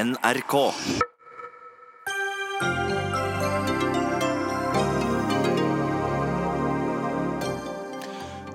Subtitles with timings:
[0.00, 0.54] NRK.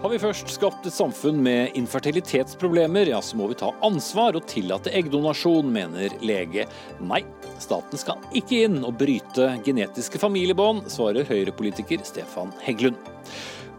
[0.02, 4.48] Har vi først skapt et samfunn med infertilitetsproblemer, ja, så må vi ta ansvar og
[4.50, 6.66] tillate eggdonasjon, mener lege.
[7.02, 7.22] Nei,
[7.62, 12.98] staten skal ikke inn og bryte genetiske familiebånd, svarer Høyre-politiker Stefan Heggelund.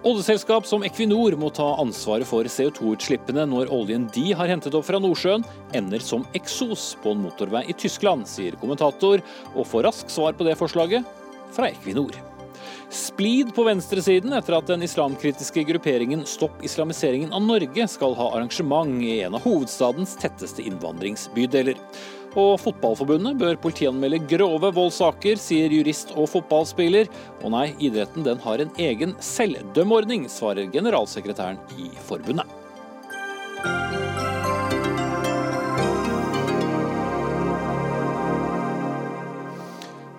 [0.07, 5.01] Oljeselskap som Equinor må ta ansvaret for CO2-utslippene når oljen de har hentet opp fra
[5.03, 5.43] Nordsjøen,
[5.75, 9.25] ender som eksos på en motorvei i Tyskland, sier kommentator,
[9.57, 11.03] og får raskt svar på det forslaget
[11.57, 12.15] fra Equinor.
[12.87, 19.03] Splid på venstresiden etter at den islamkritiske grupperingen Stopp islamiseringen av Norge skal ha arrangement
[19.03, 21.83] i en av hovedstadens tetteste innvandringsbydeler.
[22.37, 27.09] Og Fotballforbundet bør politianmelde grove voldssaker, sier jurist og fotballspiller.
[27.43, 32.45] Og nei, idretten den har en egen selvdømmeordning, svarer generalsekretæren i forbundet.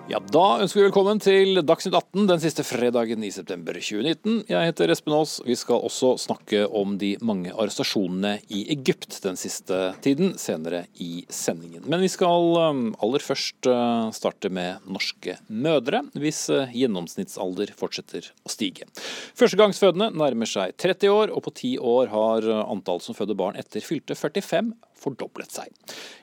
[0.08, 4.38] Ja, Da ønsker vi velkommen til Dagsnytt 18 den siste fredagen i september 2019.
[4.48, 5.34] Jeg heter Espen Aas.
[5.44, 11.26] Vi skal også snakke om de mange arrestasjonene i Egypt den siste tiden, senere i
[11.28, 11.84] sendingen.
[11.84, 18.32] Men vi skal um, aller først uh, starte med norske mødre, hvis uh, gjennomsnittsalder fortsetter
[18.48, 18.88] å stige.
[19.36, 23.60] Førstegangsfødende nærmer seg 30 år, og på ti år har uh, antall som føder barn
[23.60, 25.72] etter fylte 45 fordoblet seg.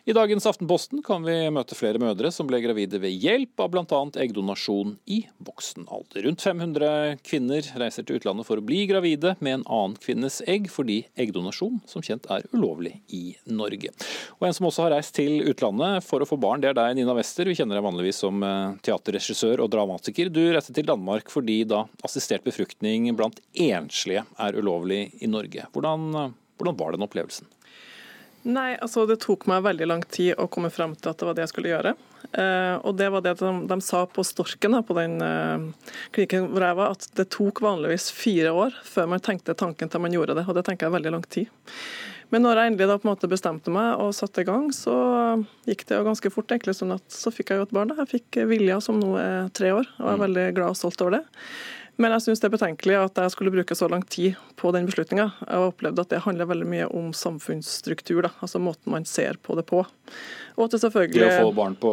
[0.06, 4.02] I dagens Aftenposten kan vi møte flere mødre som ble gravide ved hjelp av bl.a.
[4.22, 6.26] eggdonasjon i voksen alder.
[6.28, 10.70] Rundt 500 kvinner reiser til utlandet for å bli gravide med en annen kvinnes egg,
[10.74, 13.94] fordi eggdonasjon som kjent er ulovlig i Norge.
[14.38, 16.96] Og En som også har reist til utlandet for å få barn, det er deg,
[17.00, 17.48] Nina Wester.
[17.50, 20.30] Vi kjenner deg vanligvis som eh, teaterregissør og dramatiker.
[20.30, 25.68] Du reiste til Danmark fordi da assistert befruktning blant enslige er ulovlig i Norge.
[25.74, 27.50] Hvordan, eh, hvordan var den opplevelsen?
[28.46, 31.38] Nei, altså det tok meg veldig lang tid å komme frem til at det var
[31.38, 31.94] det jeg skulle gjøre.
[32.30, 36.52] Eh, og det var det de, de sa på Storken, da, på den eh, klinikken
[36.52, 40.14] hvor jeg var, at det tok vanligvis fire år før man tenkte tanken til man
[40.14, 40.46] gjorde det.
[40.46, 41.50] Og det tenker jeg er veldig lang tid.
[42.34, 44.94] Men når jeg endelig da på en måte bestemte meg og satte i gang, så
[45.70, 46.50] gikk det jo ganske fort.
[46.54, 47.90] egentlig sånn at Så fikk jeg jo et barn.
[47.90, 47.98] da.
[48.04, 51.02] Jeg fikk Vilja, som nå er tre år, og jeg er veldig glad og stolt
[51.06, 51.24] over det.
[52.02, 54.88] Men jeg syns det er betenkelig at jeg skulle bruke så lang tid på den
[54.88, 55.30] beslutninga.
[55.46, 58.32] Jeg har opplevd at det handler veldig mye om samfunnsstruktur, da.
[58.44, 59.80] altså måten man ser på det på.
[60.56, 61.22] Og at det selvfølgelig...
[61.22, 61.92] Det å få barn på,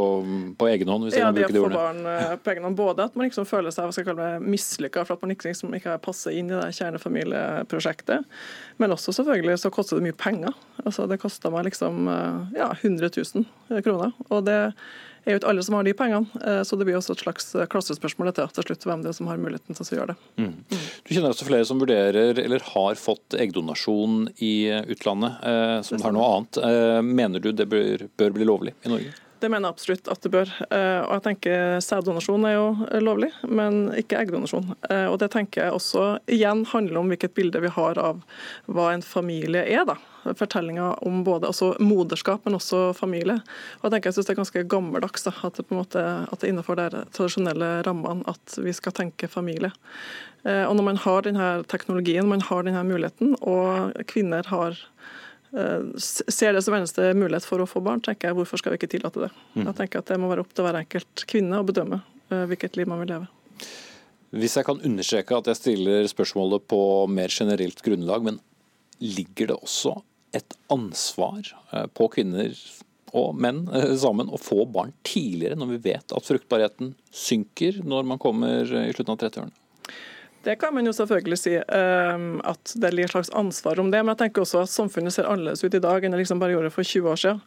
[0.58, 1.18] på egen hånd, hvis?
[1.20, 2.78] Ja, det å få barn eh, på egen hånd.
[2.78, 5.36] Både at man liksom føler seg hva skal jeg kalle det, mislykka for at man
[5.36, 8.26] ikke, liksom ikke passer inn i det kjernefamilieprosjektet.
[8.82, 10.58] Men også selvfølgelig så koster det mye penger.
[10.82, 14.14] Altså Det kosta meg liksom eh, ja, 100 000 kroner.
[14.30, 14.60] Og det
[15.24, 17.52] er jo ikke alle som har de pengene, eh, så det blir også et slags
[17.72, 20.16] klassespørsmål etter til slutt hvem det er som har muligheten til å gjøre det.
[20.42, 20.54] Mm.
[21.06, 24.54] Du kjenner også flere som vurderer eller har fått eggdonasjon i
[24.92, 26.62] utlandet, eh, som har noe annet.
[26.66, 29.14] Eh, mener du det bør, bør bli lovlig i Norge?
[29.42, 30.50] Det mener jeg absolutt at det bør.
[30.70, 32.66] Eh, og jeg tenker Sæddonasjon er jo
[33.02, 34.68] lovlig, men ikke eggdonasjon.
[34.86, 38.22] Eh, og Det tenker jeg også igjen handler om hvilket bilde vi har av
[38.70, 39.82] hva en familie er.
[39.88, 39.98] da.
[40.38, 43.40] Fortellinga om både altså moderskap, men også familie.
[43.80, 45.98] Og Jeg tenker jeg synes det er ganske gammeldags da, at det på en måte,
[46.22, 49.72] at det er innenfor de tradisjonelle rammene at vi skal tenke familie.
[50.46, 54.78] Eh, og Når man har denne teknologien, man har denne muligheten, og kvinner har
[56.00, 58.90] ser det som eneste mulighet for å få barn, tenker jeg hvorfor skal vi ikke
[58.94, 59.30] tillate det.
[59.52, 59.66] Mm.
[59.66, 62.00] Jeg tenker at Det må være opp til hver enkelt kvinne å bedømme
[62.32, 63.28] hvilket liv man vil leve.
[64.32, 66.80] Hvis jeg kan understreke at jeg stiller spørsmålet på
[67.12, 68.40] mer generelt grunnlag, men
[69.02, 69.98] ligger det også
[70.32, 71.50] et ansvar
[71.92, 72.56] på kvinner
[73.12, 73.66] og menn
[74.00, 78.92] sammen å få barn tidligere, når vi vet at fruktbarheten synker når man kommer i
[78.96, 79.58] slutten av 30-årene?
[80.42, 84.00] Det kan man jo selvfølgelig si, um, at det ligger et slags ansvar om det.
[84.02, 86.56] Men jeg tenker også at samfunnet ser annerledes ut i dag enn det liksom bare
[86.56, 87.42] gjorde for 20 år siden.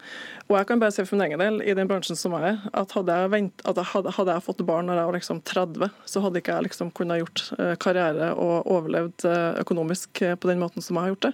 [0.47, 2.61] Og jeg kan bare si for min egen del, i den bransjen som jeg er,
[2.72, 5.89] at hadde jeg, vent, at hadde, hadde jeg fått barn når jeg var liksom 30,
[6.07, 10.51] så hadde ikke jeg liksom kunnet gjort uh, karriere og overlevd uh, økonomisk uh, på
[10.53, 11.33] den måten som jeg har gjort det.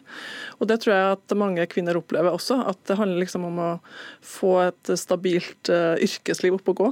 [0.58, 3.70] Og det tror jeg at mange kvinner opplever også, at det handler liksom om å
[4.26, 6.90] få et stabilt yrkesliv opp å gå.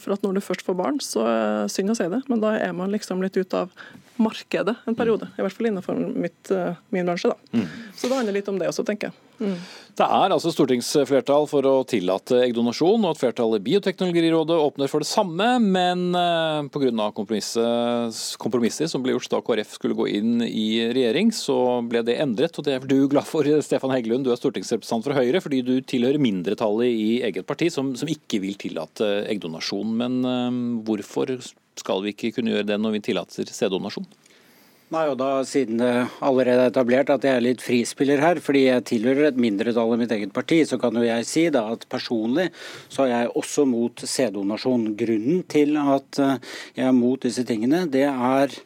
[0.00, 1.24] For at når du først får barn, så
[1.70, 3.74] synd å si det, men da er man liksom litt ute av
[4.22, 5.30] markedet en periode.
[5.36, 7.32] I hvert fall innenfor mitt, eh, min bransje.
[7.32, 7.58] Da.
[7.58, 7.66] Mm.
[7.96, 9.24] Så det handler litt om det også, tenker jeg.
[9.38, 9.54] Mm.
[9.98, 15.02] Det er altså stortingsflertall for å tillate eggdonasjon, og et flertall i Bioteknologirådet åpner for
[15.02, 17.08] det samme, men uh, pga.
[18.42, 22.58] kompromisser som ble gjort da KrF skulle gå inn i regjering, så ble det endret.
[22.58, 25.76] og Det er du glad for, Stefan Heggelund, du er stortingsrepresentant fra Høyre, fordi du
[25.82, 29.94] tilhører mindretallet i eget parti som, som ikke vil tillate eggdonasjon.
[30.02, 30.20] Men
[30.86, 31.38] hvorfor
[31.82, 34.08] skal vi ikke kunne gjøre det når vi tillater sæddonasjon?
[34.88, 35.90] Nei, og da Siden det
[36.24, 39.98] allerede er etablert at jeg er litt frispiller her, fordi jeg tilhører et mindretall i
[40.00, 42.46] mitt eget parti, så kan jo jeg si da at personlig
[42.88, 44.86] så er jeg også mot sæddonasjon.
[44.96, 46.40] Grunnen til at eh,
[46.80, 48.56] jeg er mot disse tingene, det er,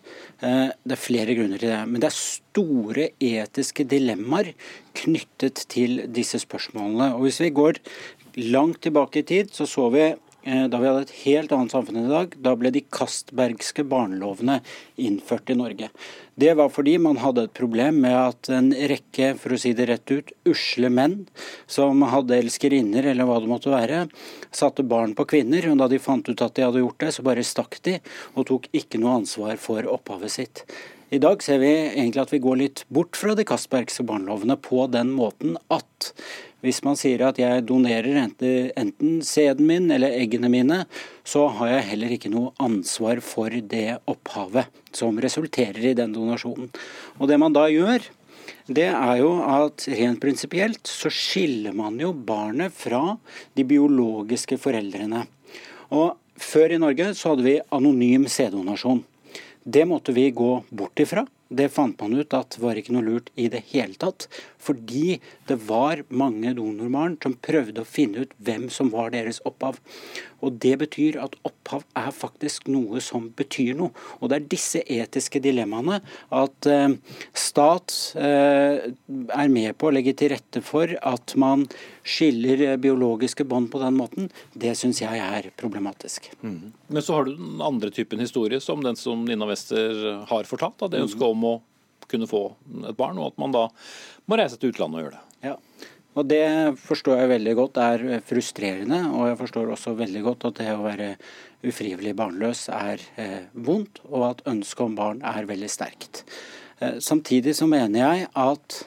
[0.46, 1.82] eh, det er flere grunner til det.
[1.90, 4.54] Men det er store etiske dilemmaer
[5.02, 7.16] knyttet til disse spørsmålene.
[7.16, 7.82] Og Hvis vi går
[8.54, 10.12] langt tilbake i tid, så så vi
[10.42, 12.36] da vi hadde et helt annet samfunn enn i dag.
[12.42, 14.58] Da ble de kastbergske barnelovene
[14.98, 15.90] innført i Norge.
[16.34, 19.86] Det var fordi man hadde et problem med at en rekke, for å si det
[19.90, 21.18] rett ut, usle menn
[21.70, 24.06] som hadde elskerinner eller hva det måtte være,
[24.50, 25.68] satte barn på kvinner.
[25.70, 27.98] Og da de fant ut at de hadde gjort det, så bare stakk de
[28.32, 30.66] og tok ikke noe ansvar for opphavet sitt.
[31.12, 34.86] I dag ser vi egentlig at vi går litt bort fra de Castbergske barnelovene på
[34.88, 36.08] den måten at
[36.64, 40.78] hvis man sier at jeg donerer enten sæden min eller eggene mine,
[41.20, 46.72] så har jeg heller ikke noe ansvar for det opphavet som resulterer i den donasjonen.
[47.20, 48.08] Og det man da gjør,
[48.72, 53.18] det er jo at rent prinsipielt så skiller man jo barnet fra
[53.52, 55.26] de biologiske foreldrene.
[55.92, 59.04] Og før i Norge så hadde vi anonym sæddonasjon.
[59.64, 61.26] Det måtte vi gå bort ifra.
[61.48, 64.26] Det fant man ut at var ikke noe lurt i det hele tatt.
[64.58, 69.78] Fordi det var mange donorbarn som prøvde å finne ut hvem som var deres opphav.
[70.42, 73.94] Og Det betyr at opphav er faktisk noe som betyr noe.
[74.20, 76.00] Og Det er disse etiske dilemmaene
[76.34, 76.96] at eh,
[77.34, 81.66] stat eh, er med på å legge til rette for at man
[82.02, 84.30] skiller eh, biologiske bånd på den måten.
[84.54, 86.30] Det syns jeg er problematisk.
[86.42, 86.72] Mm.
[86.92, 90.82] Men så har du den andre typen historie, som den som Nina Wester har fortalt.
[90.92, 91.58] Det ønsket om å
[92.12, 92.44] kunne få
[92.88, 93.68] et barn, og at man da
[94.28, 95.28] må reise til utlandet og gjøre det.
[95.42, 95.56] Ja.
[96.12, 100.58] Og Det forstår jeg veldig godt er frustrerende, og jeg forstår også veldig godt at
[100.60, 101.14] det å være
[101.64, 106.24] ufrivillig barnløs er eh, vondt, og at ønsket om barn er veldig sterkt.
[106.82, 108.82] Eh, samtidig så mener jeg at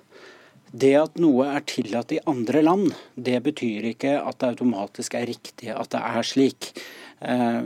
[0.75, 5.29] det at noe er tillatt i andre land, det betyr ikke at det automatisk er
[5.29, 6.73] riktig at det er slik.
[7.21, 7.61] Eh,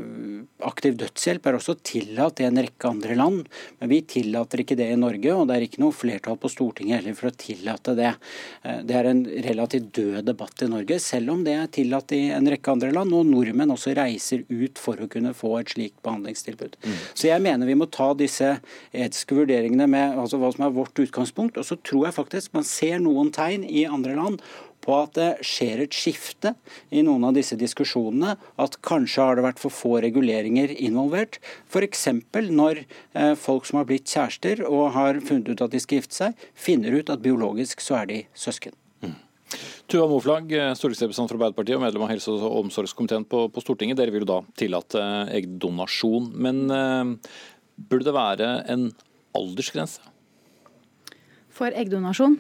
[0.68, 3.48] aktiv dødshjelp er også tillatt i en rekke andre land,
[3.80, 5.34] men vi tillater ikke det i Norge.
[5.34, 8.14] Og det er ikke noe flertall på Stortinget heller for å tillate det.
[8.64, 12.22] Eh, det er en relativt død debatt i Norge, selv om det er tillatt i
[12.36, 13.16] en rekke andre land.
[13.16, 16.80] Og nordmenn også reiser ut for å kunne få et slikt behandlingstilbud.
[16.84, 16.98] Mm.
[17.14, 18.56] Så jeg mener vi må ta disse
[18.94, 21.60] etiske vurderingene med altså hva som er vårt utgangspunkt.
[21.60, 24.44] Og så tror jeg faktisk man ser noen tegn i andre land
[24.90, 26.56] på at det skjer et skifte
[26.90, 28.36] i noen av disse diskusjonene.
[28.62, 31.38] At kanskje har det vært for få reguleringer involvert.
[31.70, 32.08] F.eks.
[32.50, 36.18] når eh, folk som har blitt kjærester og har funnet ut at de skal gifte
[36.24, 38.74] seg, finner ut at biologisk så er de søsken.
[39.06, 39.18] Mm.
[39.90, 44.00] Tuva Moflag, eh, stortingsrepresentant for Arbeiderpartiet og medlem av helse- og omsorgskomiteen på, på, Stortinget.
[44.00, 45.04] Dere vil jo da tillate
[45.38, 46.32] eggdonasjon.
[46.34, 47.34] Men eh,
[47.90, 48.90] burde det være en
[49.38, 50.02] aldersgrense?
[51.54, 52.40] For eggdonasjon?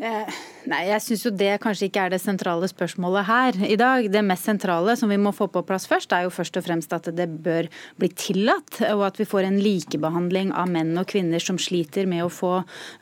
[0.00, 0.38] Eh,
[0.70, 4.06] nei, jeg syns jo det kanskje ikke er det sentrale spørsmålet her i dag.
[4.12, 6.94] Det mest sentrale som vi må få på plass først, er jo først og fremst
[6.96, 7.68] at det bør
[8.00, 12.24] bli tillatt, og at vi får en likebehandling av menn og kvinner som sliter med
[12.24, 12.52] å få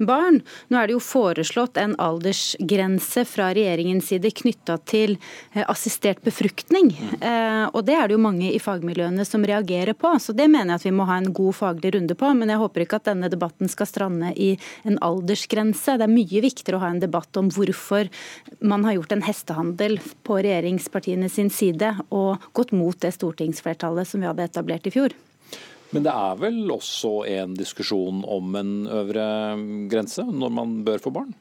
[0.03, 0.41] barn.
[0.73, 5.17] Nå er det jo foreslått en aldersgrense fra regjeringens side knytta til
[5.53, 6.93] eh, assistert befruktning.
[7.21, 10.75] Eh, og det er det jo mange i fagmiljøene som reagerer på, så det mener
[10.75, 12.33] jeg at vi må ha en god faglig runde på.
[12.39, 14.53] Men jeg håper ikke at denne debatten skal strande i
[14.89, 15.99] en aldersgrense.
[16.01, 18.11] Det er mye viktigere å ha en debatt om hvorfor
[18.61, 24.23] man har gjort en hestehandel på regjeringspartiene sin side og gått mot det stortingsflertallet som
[24.23, 25.15] vi hadde etablert i fjor.
[25.93, 29.25] Men det er vel også en diskusjon om en øvre
[29.93, 31.35] grense når man bør få barn?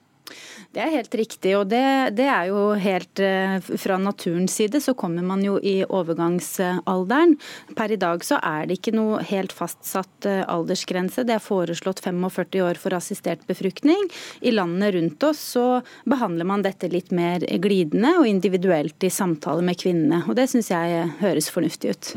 [0.72, 1.52] Det er helt riktig.
[1.60, 1.84] og det,
[2.16, 7.36] det, er jo helt eh, Fra naturens side så kommer man jo i overgangsalderen.
[7.76, 11.26] Per i dag så er det ikke noe helt fastsatt eh, aldersgrense.
[11.28, 14.08] Det er foreslått 45 år for assistert befruktning.
[14.40, 15.68] I landene rundt oss så
[16.08, 20.24] behandler man dette litt mer glidende og individuelt i samtale med kvinnene.
[20.30, 22.16] og Det syns jeg høres fornuftig ut.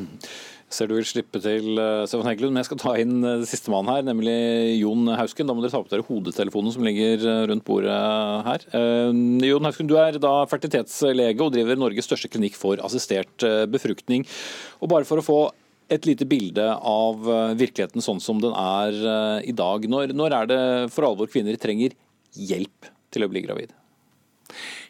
[0.74, 3.86] Ser du vil slippe til eh, Stefan Heggelund, men jeg skal ta inn uh, sistemann
[3.86, 4.34] her, nemlig
[4.80, 5.46] Jon Hausken.
[5.46, 7.94] Da må dere ta på dere hodetelefonen som ligger eh, rundt bordet
[8.48, 8.64] her.
[9.46, 14.26] Jon Hausken, du er da fertilitetslege og driver Norges største klinikk for assistert befruktning.
[14.82, 15.38] Og bare for å få
[15.94, 17.22] et lite bilde av
[17.60, 19.86] virkeligheten sånn som den er i dag.
[19.90, 20.60] Når, når er det
[20.94, 21.94] for alvor kvinner trenger
[22.34, 23.74] hjelp til å bli gravid?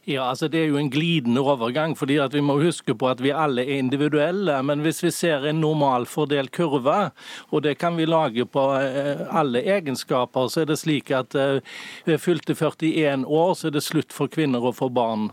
[0.07, 1.97] Ja, altså Det er jo en glidende overgang.
[1.97, 4.63] fordi at Vi må huske på at vi alle er individuelle.
[4.63, 7.11] Men hvis vi ser en normalfordelt kurve,
[7.51, 11.61] og det kan vi lage på eh, alle egenskaper, så er det slik at eh,
[12.05, 15.31] ved fylte 41 år så er det slutt for kvinner å få barn.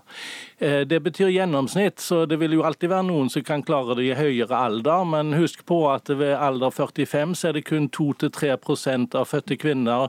[0.60, 4.06] Eh, det betyr gjennomsnitt, så det vil jo alltid være noen som kan klare det
[4.06, 5.04] i høyere alder.
[5.04, 10.08] Men husk på at ved alder 45 så er det kun 2-3% av fødte kvinner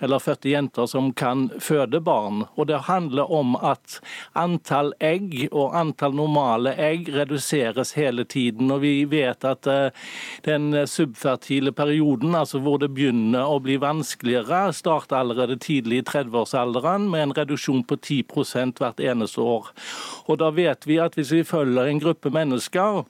[0.00, 2.46] eller fødte jenter som kan føde barn.
[2.56, 3.89] Og det handler om at
[4.38, 8.70] antall egg og antall normale egg reduseres hele tiden.
[8.70, 10.08] Og vi vet at eh,
[10.46, 17.08] den subfertile perioden, altså hvor det begynner å bli vanskeligere, starter allerede tidlig i 30-årsalderen
[17.10, 19.72] med en reduksjon på 10% hvert eneste år.
[20.28, 23.02] Og da vet vi at hvis vi følger en gruppe mennesker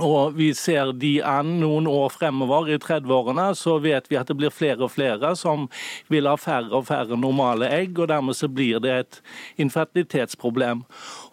[0.00, 4.38] og vi ser de an noen år fremover i 30-årene, så vet vi at det
[4.40, 5.66] blir flere og flere som
[6.12, 9.18] vil ha færre og færre normale egg, og dermed så blir det et
[9.60, 10.80] infertilitetsproblem.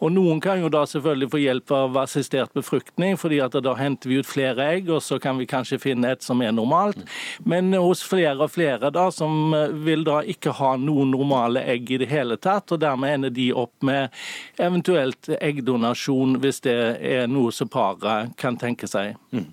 [0.03, 4.11] Og Noen kan jo da selvfølgelig få hjelp av assistert befruktning, fordi at da henter
[4.11, 6.99] vi ut flere egg, og så kan vi kanskje finne et som er normalt.
[7.47, 12.01] Men hos flere og flere da, som vil da ikke ha noen normale egg i
[12.03, 14.11] det hele tatt, og dermed ender de opp med
[14.59, 19.17] eventuelt eggdonasjon hvis det er noe som paret kan kan tenke seg.
[19.35, 19.47] Mm.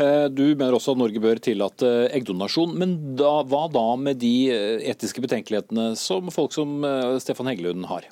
[0.00, 4.36] Eh, du mener også at Norge bør tillate eggdonasjon, men da, hva da med de
[4.54, 8.08] eh, etiske betenkelighetene som folk som eh, Stefan Heggelund har?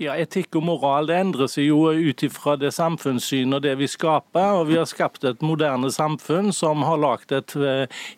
[0.00, 3.90] Ja, Etikk og moral det endrer seg jo ut ifra det samfunnssynet og det vi
[3.92, 4.54] skaper.
[4.56, 7.52] og Vi har skapt et moderne samfunn som har lagd et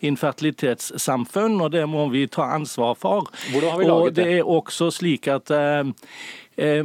[0.07, 3.27] infertilitetssamfunn, og det må vi ta ansvar for.
[3.51, 4.07] Hvordan har vi laget det?
[4.07, 5.83] Og Det er også slik at Eh,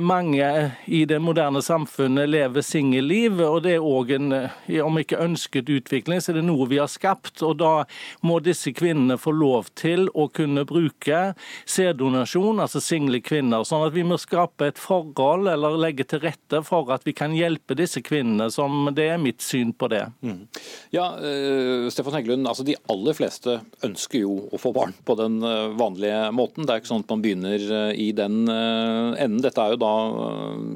[0.00, 5.20] mange i det moderne samfunnet lever singelliv, og det er òg en, eh, om ikke
[5.20, 7.42] ønsket utvikling, så er det noe vi har skapt.
[7.42, 7.84] Og da
[8.24, 11.34] må disse kvinnene få lov til å kunne bruke
[11.68, 13.66] sæddonasjon, altså single kvinner.
[13.68, 17.36] Sånn at vi må skape et forhold, eller legge til rette for at vi kan
[17.36, 18.50] hjelpe disse kvinnene.
[18.50, 20.06] som Det er mitt syn på det.
[20.22, 20.48] Mm.
[20.92, 25.40] Ja, uh, Stefan Heggelund, altså De aller fleste ønsker jo å få barn på den
[25.40, 26.64] vanlige måten.
[26.64, 29.42] Det er ikke sånn at man begynner i den enden.
[29.42, 29.94] Dette dette er jo da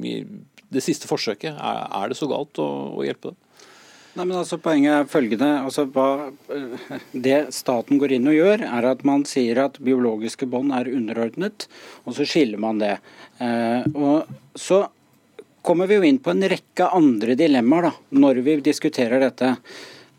[0.03, 0.27] eh,
[0.73, 1.55] det siste forsøket.
[1.55, 3.39] Er, det så galt å, å hjelpe dem?
[4.13, 5.49] Nei, men altså Poenget er følgende.
[5.65, 10.49] Altså, hva, eh, det staten går inn og gjør, er at man sier at biologiske
[10.49, 11.67] bånd er underordnet,
[12.03, 12.97] og så skiller man det.
[13.41, 14.83] Eh, og så
[15.63, 19.55] kommer vi jo inn på en rekke andre dilemmaer da, når vi diskuterer dette.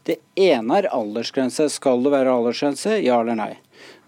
[0.05, 1.69] Det ene er aldersgrense.
[1.73, 3.53] Skal det være aldersgrense, ja eller nei?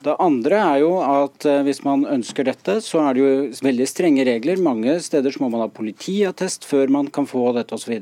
[0.06, 3.86] Det andre er jo at eh, hvis man ønsker dette, så er det jo veldig
[3.90, 4.60] strenge regler.
[4.62, 7.96] Mange steder så må man ha politiattest før man kan få dette osv.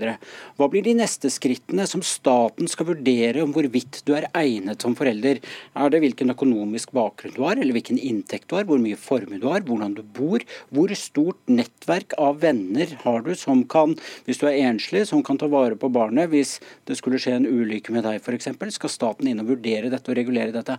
[0.58, 4.96] Hva blir de neste skrittene som staten skal vurdere om hvorvidt du er egnet som
[4.98, 5.40] forelder?
[5.80, 9.40] Er det hvilken økonomisk bakgrunn du har, eller hvilken inntekt du har, hvor mye formue
[9.40, 10.44] du har, hvordan du bor?
[10.76, 13.96] Hvor stort nettverk av venner har du som kan,
[14.28, 17.48] hvis du er enslig, som kan ta vare på barnet hvis det skulle skje en
[17.48, 18.52] ulykke med deg f.eks.?
[18.76, 20.76] Skal staten inn og vurdere dette og regulere dette?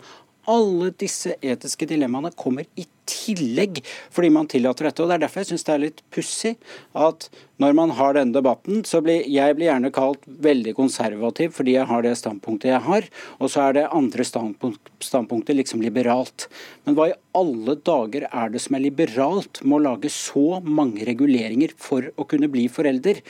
[0.52, 3.82] Alle disse etiske dilemmaene kommer i tillegg
[4.14, 5.04] fordi man tillater dette.
[5.04, 6.56] og Det er derfor jeg syns det er litt pussig
[6.94, 7.30] at
[7.62, 11.88] når man har denne debatten, så blir jeg blir gjerne kalt veldig konservativ fordi jeg
[11.88, 13.08] har det standpunktet jeg har,
[13.40, 16.50] og så er det andre standpunkt, standpunktet liksom liberalt.
[16.84, 21.08] Men hva i alle dager er det som er liberalt med å lage så mange
[21.08, 23.22] reguleringer for å kunne bli forelder?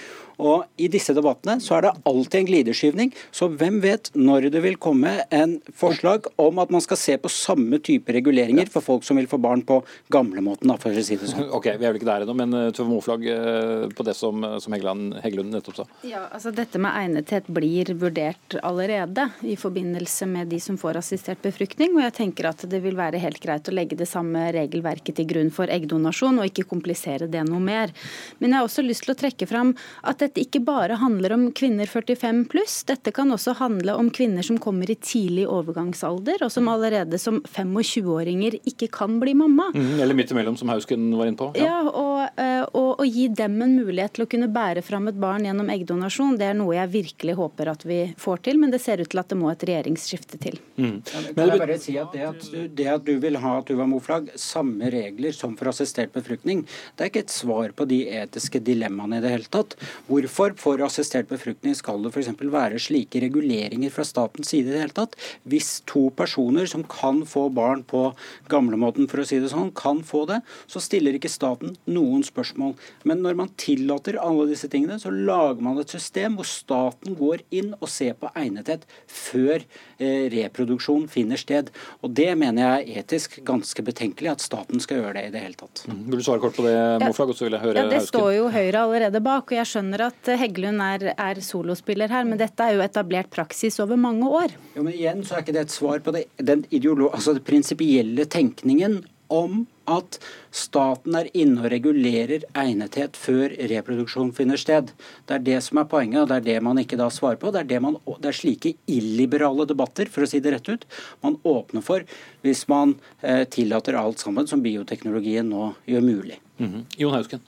[0.41, 3.11] Og I disse debattene så er det alltid en glideskyvning.
[3.31, 7.31] Så hvem vet når det vil komme en forslag om at man skal se på
[7.31, 9.81] samme type reguleringer for folk som vil få barn på
[10.13, 11.49] gamlemåten, for å si det sånn.
[11.55, 14.43] Ok, Vi er vel ikke der ennå, men uh, Tove Moflag, uh, på det som,
[14.61, 15.85] som Heggeland, Heggelund, nettopp sa.
[16.07, 21.41] Ja, altså Dette med egnethet blir vurdert allerede i forbindelse med de som får assistert
[21.45, 21.95] befruktning.
[21.95, 25.29] Og jeg tenker at det vil være helt greit å legge det samme regelverket til
[25.29, 27.93] grunn for eggdonasjon, og ikke komplisere det noe mer.
[28.39, 29.73] Men jeg har også lyst til å trekke fram
[30.05, 32.81] at dette ikke bare handler om kvinner 45 pluss.
[32.89, 37.41] Dette kan også handle om kvinner som kommer i tidlig overgangsalder, og som allerede som
[37.45, 39.71] 25-åringer ikke kan bli mamma mamma.
[39.75, 41.51] Mm, eller midt imellom, som Hausken var inne på.
[41.55, 45.09] Ja, ja og, eh, og, og, gi dem en mulighet til å kunne bære fram
[45.11, 48.73] et barn gjennom eggdonasjon, det er noe jeg virkelig håper at vi får til, men
[48.73, 50.59] det ser ut til at det må et regjeringsskifte til.
[50.75, 50.97] Mm.
[51.05, 54.89] kan jeg bare si at det at, det at, du vil ha Tuva Moflag, samme
[54.91, 59.23] regler som for assistert befruktning, det er ikke et svar på de etiske dilemmaene i
[59.23, 59.77] det hele tatt.
[60.09, 62.33] Hvorfor for assistert befruktning skal det f.eks.
[62.41, 65.15] være slike reguleringer fra statens side i det hele tatt?
[65.47, 68.07] Hvis to personer som kan få barn på
[68.51, 72.23] gamlemåten, for å si det det sånn, kan få det, så stiller ikke staten noen
[72.25, 72.75] spørsmål.
[73.07, 77.45] Men når man tillater alle disse tingene, så lager man et system hvor staten går
[77.55, 81.71] inn og ser på egnethet før eh, reproduksjon finner sted.
[82.01, 85.43] Og Det mener jeg er etisk ganske betenkelig, at staten skal gjøre det i det
[85.45, 85.85] hele tatt.
[85.89, 86.03] Mm.
[86.09, 88.29] Vil du svare kort på det, Moflag, og så vil jeg høre ja, Det står
[88.37, 92.65] jo Høyre allerede bak, og jeg skjønner at Heggelund er, er solospiller her, men dette
[92.65, 94.55] er jo etablert praksis over mange år.
[94.75, 97.45] Jo, men igjen så er ikke det et svar på det, den ideolo altså det
[97.47, 99.01] prinsipielle tenkningen
[99.33, 100.17] om at
[100.55, 104.91] staten er inne og regulerer egnethet før reproduksjon finner sted.
[105.29, 107.53] Det er det som er poenget, og det er det man ikke da svarer på.
[107.53, 110.87] Det er, man, det er slike illiberale debatter, for å si det rett ut,
[111.25, 112.05] man åpner for
[112.45, 116.39] hvis man eh, tillater alt sammen som bioteknologien nå gjør mulig.
[116.57, 116.85] Mm -hmm.
[116.97, 117.41] Jon Hausken.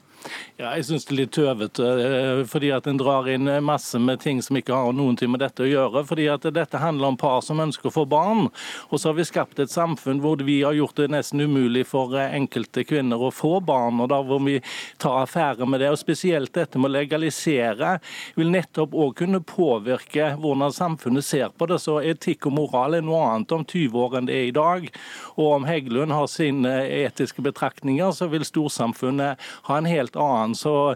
[0.58, 4.18] Ja, jeg syns det er litt tøvete, eh, fordi at en drar inn masse med
[4.20, 6.04] ting som ikke har noen ting med dette å gjøre.
[6.06, 8.48] fordi at Dette handler om par som ønsker å få barn.
[8.90, 12.16] Og så har vi skapt et samfunn hvor vi har gjort det nesten umulig for
[12.18, 14.00] eh, enkelte kvinner å få barn.
[14.00, 14.60] og Da hvor vi
[14.98, 15.90] tar affære med det.
[15.90, 18.00] og Spesielt dette med å legalisere
[18.34, 21.78] vil nettopp òg kunne påvirke hvordan samfunnet ser på det.
[21.78, 24.90] Så etikk og moral er noe annet om 20 år enn det er i dag.
[25.36, 30.54] Og om Heggelund har sine etiske betraktninger, så vil storsamfunnet ha en helt annen.
[30.54, 30.94] Så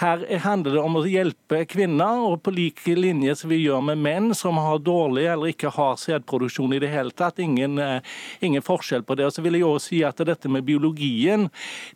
[0.00, 4.02] her handler det om å hjelpe kvinner, og på lik linje som vi gjør med
[4.02, 7.38] menn som har dårlig eller ikke har sædproduksjon i det hele tatt.
[7.38, 8.00] Ingen, eh,
[8.40, 9.26] ingen forskjell på det.
[9.26, 11.48] Og så vil jeg også si at dette med biologien,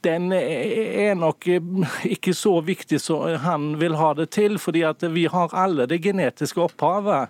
[0.02, 1.46] den er nok
[2.16, 4.58] ikke så viktig som han vil ha det til.
[4.58, 7.28] fordi at vi har alle det genetiske opphavet.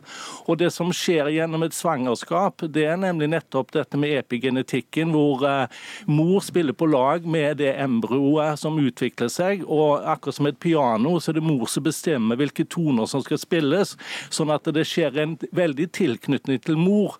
[0.48, 5.44] Og det som skjer gjennom et svangerskap, det er nemlig nettopp dette med epigenetikken, hvor
[5.48, 9.64] eh, mor spiller på lag med det embryoet som utvikler seg.
[9.64, 13.40] Og akkurat som et piano, så er det mor som bestemmer hvilke toner som skal
[13.40, 13.94] spilles.
[14.34, 17.18] Sånn at det skjer en veldig tilknytning til mor.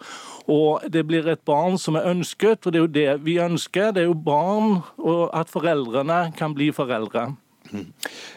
[0.50, 3.94] Og det blir et barn som er ønsket, og det er jo det vi ønsker.
[3.94, 7.30] Det er jo barn, og at foreldrene kan bli foreldre.
[7.72, 7.86] Mm.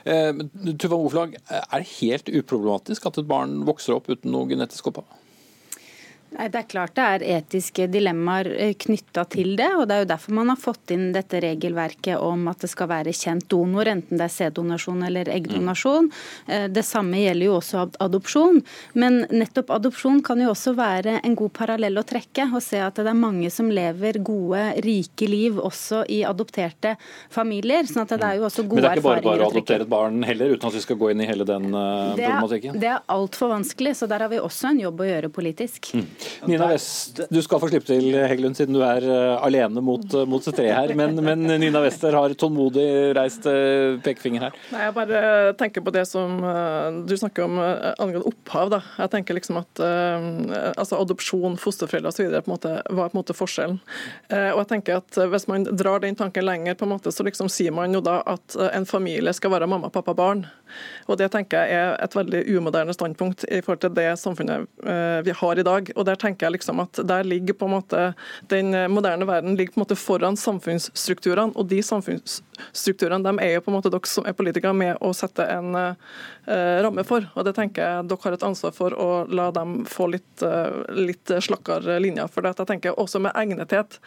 [0.07, 4.91] Eh, Tuva Moflag, er det helt uproblematisk at et barn vokser opp uten noe genetisk
[4.93, 5.09] opphav?
[6.35, 9.69] Nei, Det er klart det er etiske dilemmaer eh, knytta til det.
[9.77, 12.89] og Det er jo derfor man har fått inn dette regelverket om at det skal
[12.91, 16.09] være kjent donor, enten det er sæddonasjon eller eggdonasjon.
[16.47, 16.73] Mm.
[16.73, 18.59] Det samme gjelder jo også adopsjon.
[18.99, 22.49] Men nettopp adopsjon kan jo også være en god parallell å trekke.
[22.51, 26.95] Og se at det er mange som lever gode, rike liv også i adopterte
[27.33, 27.87] familier.
[27.87, 28.91] sånn at det er jo også gode erfaringer å trekke.
[28.91, 30.99] Men det er ikke bare bare å adoptere et barn heller, uten at vi skal
[30.99, 32.75] gå inn i hele den problematikken?
[32.75, 32.83] det er?
[32.83, 35.91] Det er altfor vanskelig, så der har vi også en jobb å gjøre politisk.
[35.95, 36.07] Mm.
[36.45, 40.43] Nina West, du skal få slippe til Heggelund, siden du er uh, alene mot, mot
[40.43, 40.93] C3 her.
[40.97, 44.57] Men, men, Nina Wester har tålmodig reist uh, pekefinger her.
[44.73, 45.21] Nei, Jeg bare
[45.59, 46.39] tenker på det som
[47.07, 48.71] du snakker om angående opphav.
[48.71, 48.81] da.
[49.03, 52.29] Jeg tenker liksom at altså Adopsjon, fosterforeldre osv.
[52.31, 53.79] var på en måte forskjellen.
[54.31, 57.49] Og jeg tenker at Hvis man drar den tanken lenger, på en måte, så liksom
[57.51, 60.45] sier man jo da at en familie skal være mamma, pappa, barn.
[61.07, 64.67] Og Det tenker jeg er et veldig umoderne standpunkt i forhold til det samfunnet
[65.25, 65.91] vi har i dag.
[65.95, 68.03] Og der tenker jeg liksom at der ligger på en måte
[68.49, 71.53] Den moderne verden ligger på en måte foran samfunnsstrukturene.
[71.55, 75.45] Og de samfunnsstrukturene er jo på en måte dere som er politikere med å sette
[75.51, 75.93] en uh,
[76.83, 77.27] ramme for.
[77.35, 80.83] Og det tenker jeg dere har et ansvar for å la dem få litt, uh,
[80.95, 82.31] litt slakkere linjer.
[82.31, 83.99] For det jeg tenker også med egnethet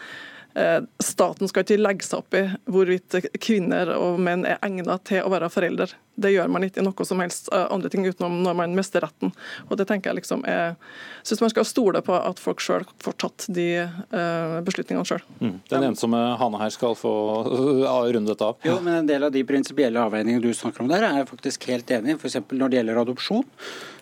[0.54, 5.22] Eh, staten skal ikke legge seg opp i hvorvidt kvinner og menn er egnet til
[5.22, 5.86] å være foreldre.
[6.20, 9.04] Det gjør man ikke i noe som helst eh, andre ting utenom når man mister
[9.04, 9.32] retten.
[9.68, 10.76] Og det tenker jeg liksom er
[11.22, 15.24] synes man skal stole på at folk sjøl får tatt de uh, beslutningene sjøl.
[15.40, 15.56] Mm.
[15.72, 17.12] Den ensomme Hanne her skal få
[18.14, 18.58] runde dette av.
[18.66, 21.68] Jo, men En del av de prinsipielle avveiningene du snakker om der, er jeg faktisk
[21.70, 22.18] helt enig i.
[22.18, 22.40] F.eks.
[22.50, 23.46] når det gjelder adopsjon.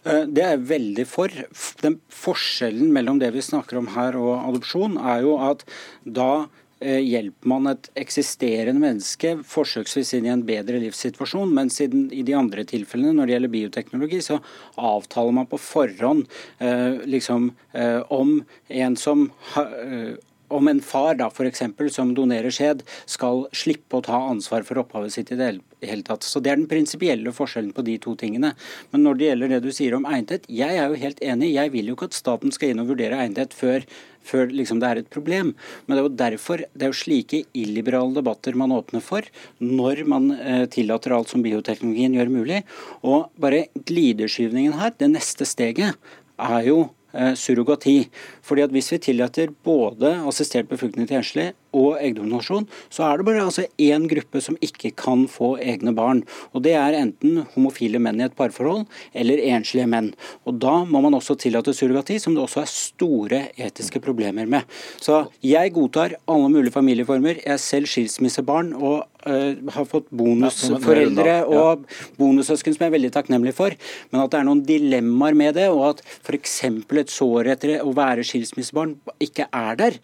[0.05, 1.35] Det er jeg veldig for.
[1.83, 5.67] Den Forskjellen mellom det vi snakker om her og adopsjon, er jo at
[6.05, 6.47] da
[6.81, 11.51] hjelper man et eksisterende menneske forsøksvis inn i en bedre livssituasjon.
[11.55, 14.39] Men siden i de andre tilfellene, når det gjelder bioteknologi, så
[14.77, 16.27] avtaler man på forhånd
[16.63, 18.39] eh, liksom, eh, om
[18.69, 20.15] en som eh,
[20.49, 24.81] om en far da, for eksempel, som donerer skjed, skal slippe å ta ansvar for
[24.83, 25.51] opphavet sitt i det
[25.85, 26.27] hele tatt.
[26.27, 28.55] Så Det er den prinsipielle forskjellen på de to tingene.
[28.93, 31.53] Men når det gjelder det du sier om egnethet, jeg er jo helt enig.
[31.55, 33.87] Jeg vil jo ikke at staten skal inn og vurdere egnethet før,
[34.25, 35.55] før liksom det er et problem.
[35.87, 39.27] Men det er jo derfor det er jo slike illiberale debatter man åpner for
[39.61, 42.63] når man eh, tillater alt som bioteknologien gjør mulig.
[43.03, 45.99] Og bare glideskyvningen her, det neste steget,
[46.39, 46.87] er jo
[47.35, 48.09] surrogati.
[48.49, 53.27] Fordi at Hvis vi tillater både assistert befruktning til enslige og eggdonasjon, så er det
[53.29, 56.23] bare altså én gruppe som ikke kan få egne barn.
[56.53, 60.15] Og Det er enten homofile menn i et parforhold eller enslige menn.
[60.47, 64.65] Og Da må man også tillate surrogati, som det også er store etiske problemer med.
[65.01, 67.43] Så jeg godtar alle mulige familieformer.
[67.45, 71.85] Jeg er selv skilsmissebarn og øh, har fått bonusforeldre og
[72.19, 73.75] bonussøsken som jeg er veldig takknemlig for.
[74.11, 76.57] Men at det er noen dilemmaer med det, og at f.eks.
[76.65, 79.99] et sår etter å være skilsmissebarn ikke er der,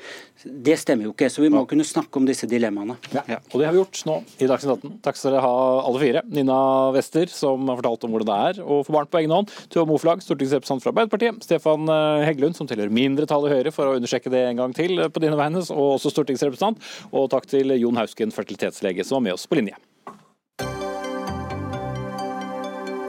[0.45, 2.97] det stemmer jo ikke, så vi må kunne snakke om disse dilemmaene.
[3.15, 4.99] Ja, og det har vi gjort nå i Dagsnytt 18.
[5.05, 6.25] Takk skal dere ha alle fire.
[6.35, 6.59] Nina
[6.95, 9.55] Wester, som har fortalt om hvordan det er å få barn på egen hånd.
[9.73, 11.41] Tuva Moflag, stortingsrepresentant fra Arbeiderpartiet.
[11.47, 15.07] Stefan eh, Heggelund, som tilhører mindretallet i Høyre, for å undersøke det en gang til
[15.09, 16.83] på dine vegne, og også stortingsrepresentant.
[17.13, 19.79] Og takk til Jon Hausken, fertilitetslege, som var med oss på linje.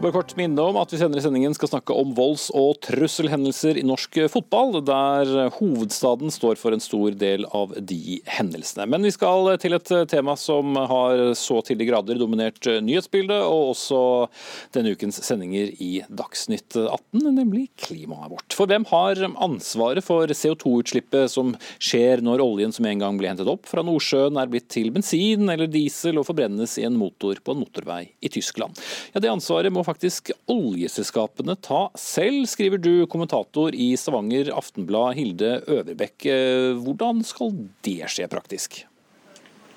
[0.00, 3.76] Bare kort minne om at vi senere i sendingen skal snakke om volds- og trusselhendelser
[3.76, 8.86] i norsk fotball, der hovedstaden står for en stor del av de hendelsene.
[8.88, 13.74] Men vi skal til et tema som har så til de grader dominert nyhetsbildet, og
[13.74, 14.00] også
[14.72, 18.56] denne ukens sendinger i Dagsnytt 18, nemlig klimaet vårt.
[18.56, 23.52] For hvem har ansvaret for CO2-utslippet som skjer når oljen som en gang ble hentet
[23.52, 27.52] opp fra Nordsjøen er blitt til bensin eller diesel og forbrennes i en motor på
[27.52, 28.80] en motorvei i Tyskland?
[29.12, 35.58] Ja, Det ansvaret må faktisk oljeselskapene ta selv, skriver du, kommentator i Stavanger Aftenblad Hilde
[35.66, 36.28] Øverbekk.
[36.30, 37.52] Eh, hvordan skal
[37.86, 38.84] det skje praktisk?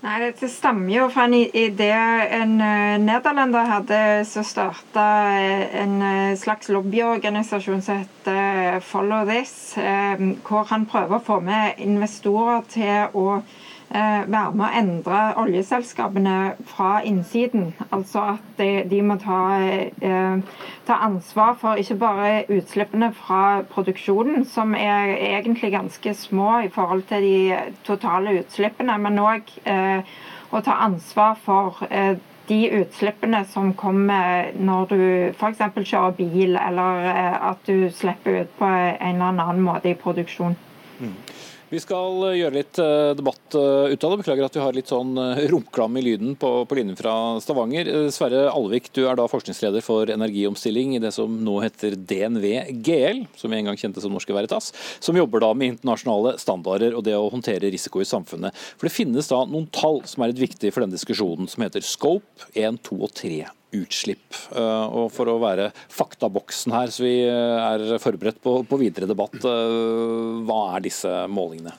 [0.03, 1.91] Nei, Dette stammer jo fra en idé
[2.35, 9.77] en uh, nederlender hadde som starta eh, en slags lobbyorganisasjon som heter Follow This,
[10.43, 16.37] hvor han prøver å få med investorer til å Eh, være med å endre oljeselskapene
[16.65, 17.71] fra innsiden.
[17.91, 19.39] Altså at de, må ta,
[20.01, 20.41] eh,
[20.87, 27.05] ta, ansvar for ikke bare utslippene fra produksjonen, som er egentlig ganske små i forhold
[27.11, 30.13] til de totale utslippene, men òg eh,
[30.53, 32.15] å ta ansvar for eh,
[32.47, 35.01] de utslippene som kommer når du
[35.31, 35.61] f.eks.
[35.79, 40.57] kjører bil, eller eh, at du slipper ut på en eller annen måte i produksjon.
[40.99, 41.15] Mm.
[41.73, 44.17] Vi skal eh, gjøre litt eh, debatt eh, ut av det.
[44.21, 45.17] Beklager at vi har litt sånn
[45.49, 47.89] romklam i lyden på, på, linjen fra Stavanger.
[48.13, 52.45] Sverre Alvik, du er da forskningsleder for energiomstilling i det som nå heter DNV
[52.85, 54.69] GL, som vi en gang kjente som Norske Veritas,
[55.01, 58.53] som jobber da med internasjonale standarder og det å håndtere risiko i samfunnet.
[58.77, 61.81] For Det finnes da noen tall som er litt viktige for den diskusjonen, som heter
[61.81, 63.37] Scope 1, 2 og 3
[63.77, 64.37] utslipp.
[64.55, 69.09] Eh, og For å være faktaboksen her, så vi eh, er forberedt på, på videre
[69.09, 71.75] debatt, eh, hva er disse målingene?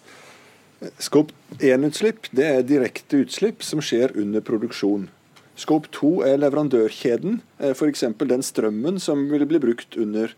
[1.00, 1.30] Skop
[1.62, 5.08] 1-utslipp det er direkte utslipp som skjer under produksjon.
[5.56, 7.38] Skop 2 er leverandørkjeden,
[7.70, 8.02] f.eks.
[8.26, 10.34] den strømmen som vil bli brukt under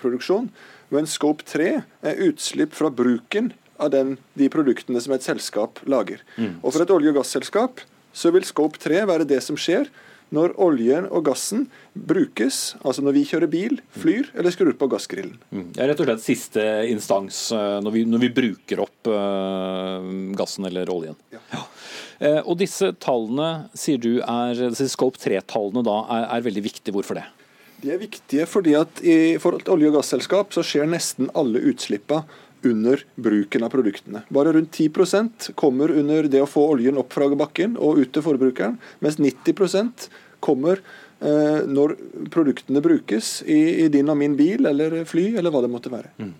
[0.00, 0.46] produksjon.
[0.94, 1.72] Men skop 3
[2.06, 3.50] er utslipp fra bruken
[3.82, 6.22] av den, de produktene som et selskap lager.
[6.36, 6.60] Mm.
[6.62, 9.90] Og For et olje- og gasselskap så vil skop 3 være det som skjer
[10.34, 11.64] når oljen og gassen
[11.94, 15.34] brukes, altså når vi kjører bil, flyr eller skrur på gassgrillen.
[15.50, 15.66] Mm.
[15.74, 19.98] Det er rett og slett siste instans eh, når vi, når vi bruker opp uh,
[20.38, 21.18] gassen eller oljen.
[21.34, 21.42] Ja.
[21.54, 21.64] ja.
[22.20, 26.94] Uh, og disse tallene, sier du, er, disse Scope 3-tallene da, er, er, veldig viktige.
[26.94, 27.26] Hvorfor det?
[27.80, 31.62] De er viktige fordi at i, for et olje- og gasselskap så skjer nesten alle
[31.72, 32.22] utslippene
[32.66, 34.22] under bruken av produktene.
[34.28, 38.24] Bare rundt 10% kommer under det å få oljen opp fra bakken og ut til
[38.24, 40.08] forbrukeren, mens 90%
[40.44, 40.80] kommer
[41.20, 41.96] eh, når
[42.32, 46.12] produktene brukes i, i, din og min bil eller fly, eller hva det måtte være.
[46.20, 46.34] Mm.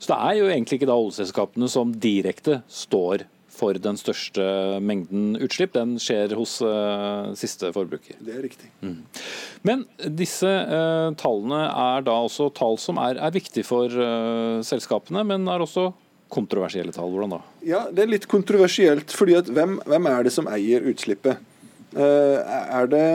[0.00, 3.26] Så det er jo egentlig ikke da oljeselskapene som direkte står
[3.60, 4.44] for den største
[4.84, 8.16] mengden utslipp, den skjer hos uh, siste forbruker.
[8.24, 8.70] Det er riktig.
[8.80, 9.02] Mm.
[9.66, 9.84] Men
[10.20, 15.48] disse uh, tallene er da også tall som er, er viktige for uh, selskapene, men
[15.50, 15.90] er også
[16.30, 17.10] kontroversielle tall.
[17.12, 17.42] Hvordan da?
[17.66, 21.46] Ja, Det er litt kontroversielt, fordi at hvem, hvem er det som eier utslippet?
[21.90, 23.06] er det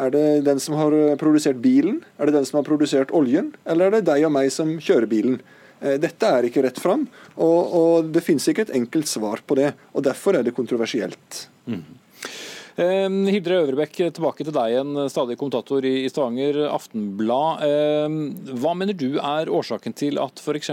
[0.00, 2.02] er det den som har produsert bilen?
[2.20, 3.54] Er det den som har produsert oljen?
[3.64, 5.38] Eller er det deg og meg som kjører bilen?
[5.80, 9.58] Eh, dette er ikke rett fram, og, og det finnes ikke et enkelt svar på
[9.58, 9.72] det.
[9.94, 11.46] og Derfor er det kontroversielt.
[11.70, 11.82] Mm.
[12.80, 17.60] Hildre Øvrebekk, tilbake til deg, en stadig kommentator i Stavanger Aftenblad.
[18.62, 20.70] Hva mener du er årsaken til at f.eks.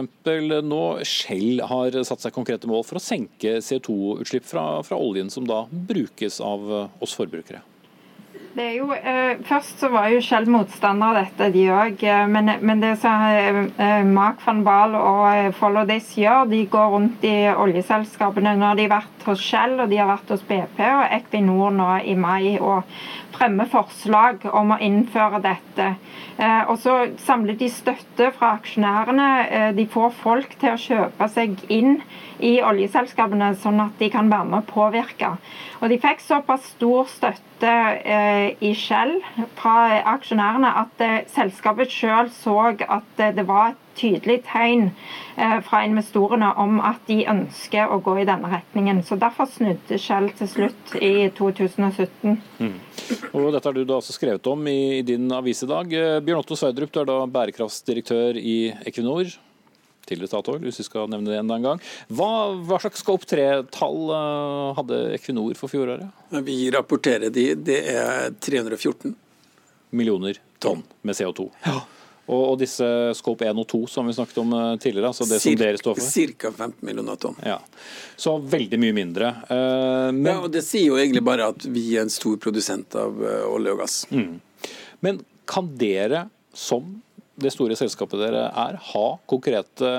[0.64, 5.50] nå Shell har satt seg konkrete mål for å senke CO2-utslipp fra, fra oljen som
[5.50, 6.70] da brukes av
[7.04, 7.66] oss forbrukere?
[8.58, 12.00] Det er jo, eh, først så var jo Shell motstander av dette, de òg.
[12.02, 16.64] Eh, men, men, det som eh, Mark van Baal og eh, Follow This gjør, de
[16.66, 18.56] går rundt i oljeselskapene.
[18.58, 21.92] Nå har de vært hos Shell og de har vært hos BP og Equinor nå
[22.02, 22.98] i mai og
[23.38, 25.88] fremmer forslag om å innføre dette.
[26.38, 29.30] Eh, og så samler de støtte fra aksjonærene.
[29.48, 32.00] Eh, de får folk til å kjøpe seg inn
[32.44, 35.34] i oljeselskapene, sånn at de kan være med å påvirke.
[35.82, 37.74] Og de fikk såpass stor støtte
[38.04, 39.18] eh, i Shell
[39.58, 44.90] fra aksjonærene at selskapet selv så at det var et tydelig tegn
[45.36, 49.02] eh, fra investorene om at de ønsker å gå i denne retningen.
[49.06, 52.38] Så Derfor snudde Shell til slutt i 2017.
[52.62, 52.78] Mm.
[53.34, 55.92] Og Dette har du da også skrevet om i, i din avis i dag.
[55.92, 58.58] Eh, Bjørn Otto Sverdrup, du er da bærekraftsdirektør i
[58.88, 59.36] Equinor
[60.08, 61.82] tidligere Statoil, hvis vi skal nevne det enda en gang.
[62.08, 62.30] Hva,
[62.64, 66.08] hva slags Scope 3-tall uh, hadde Equinor for fjoråret?
[66.48, 69.16] Vi rapporterer de, det er 314.
[69.98, 71.48] Millioner tonn med CO2.
[71.64, 71.82] Ja.
[72.28, 72.86] Og, disse
[73.16, 75.82] Scope 1 og 2 som vi snakket om uh, tidligere, altså det Cirka, som dere
[75.82, 76.10] står for?
[76.42, 76.52] Ca.
[76.52, 77.38] 15 millioner tonn.
[77.46, 77.58] Ja.
[78.20, 79.32] Så veldig mye mindre.
[79.48, 80.28] Uh, men...
[80.34, 83.76] ja, og Det sier jo egentlig bare at vi er en stor produsent av olje
[83.76, 84.00] og gass.
[84.12, 84.40] Mm.
[85.06, 86.98] Men kan dere som
[87.38, 89.90] det store selskapet dere er, ha konkrete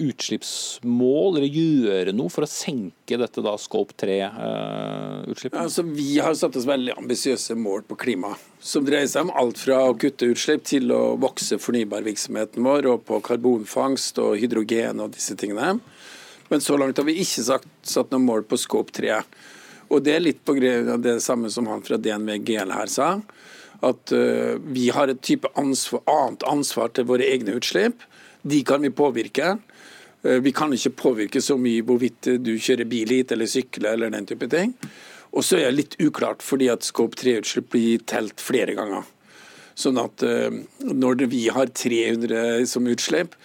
[0.00, 5.58] utslippsmål, eller gjøre noe for å senke dette da scope 3-utslippet?
[5.58, 8.32] Ja, altså, vi har satt oss veldig ambisiøse mål på klima,
[8.64, 13.04] som dreier seg om alt fra å kutte utslipp til å vokse fornybarvirksomheten vår, og
[13.10, 15.76] på karbonfangst og hydrogen og disse tingene.
[16.50, 19.20] Men så langt har vi ikke sagt, satt noe mål på scope 3.
[19.90, 22.90] Og det er litt på grunn av det samme som han fra DNV GL her
[22.90, 23.18] sa
[23.86, 28.02] at uh, vi har et type ansvar, annet ansvar til våre egne utslipp.
[28.42, 29.54] De kan vi påvirke.
[30.24, 34.12] Uh, vi kan ikke påvirke så mye hvorvidt du kjører bil hit eller sykler eller
[34.12, 34.74] den type ting.
[35.30, 39.06] Og så er det litt uklart, fordi at Scope 3-utslipp blir telt flere ganger.
[39.78, 40.24] Sånn at
[40.82, 43.36] når vi har 300 som utslipp,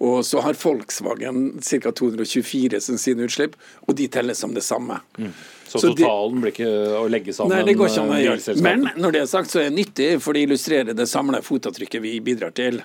[0.00, 1.92] og så har Volkswagen ca.
[1.92, 4.96] 224 som sine utslipp, og de telles som det samme.
[5.18, 5.34] Mm.
[5.66, 8.20] Så, så totalen de, blir ikke å legge sammen Nei, det går ikke an å
[8.22, 8.54] gjøre.
[8.64, 12.02] Men når det er sagt, så er det nyttig, for det illustrerer det samlede fotavtrykket
[12.02, 12.80] vi bidrar til.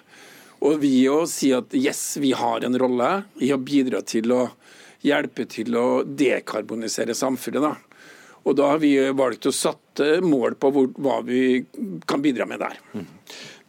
[0.65, 4.43] Og vi òg sier at yes, vi har en rolle i å bidra til å
[5.05, 7.63] hjelpe til å dekarbonisere samfunnet.
[7.63, 7.75] da.
[8.45, 11.63] Og da har vi valgt å sette mål på hvor, hva vi
[12.05, 12.77] kan bidra med der.
[12.93, 13.07] Mm.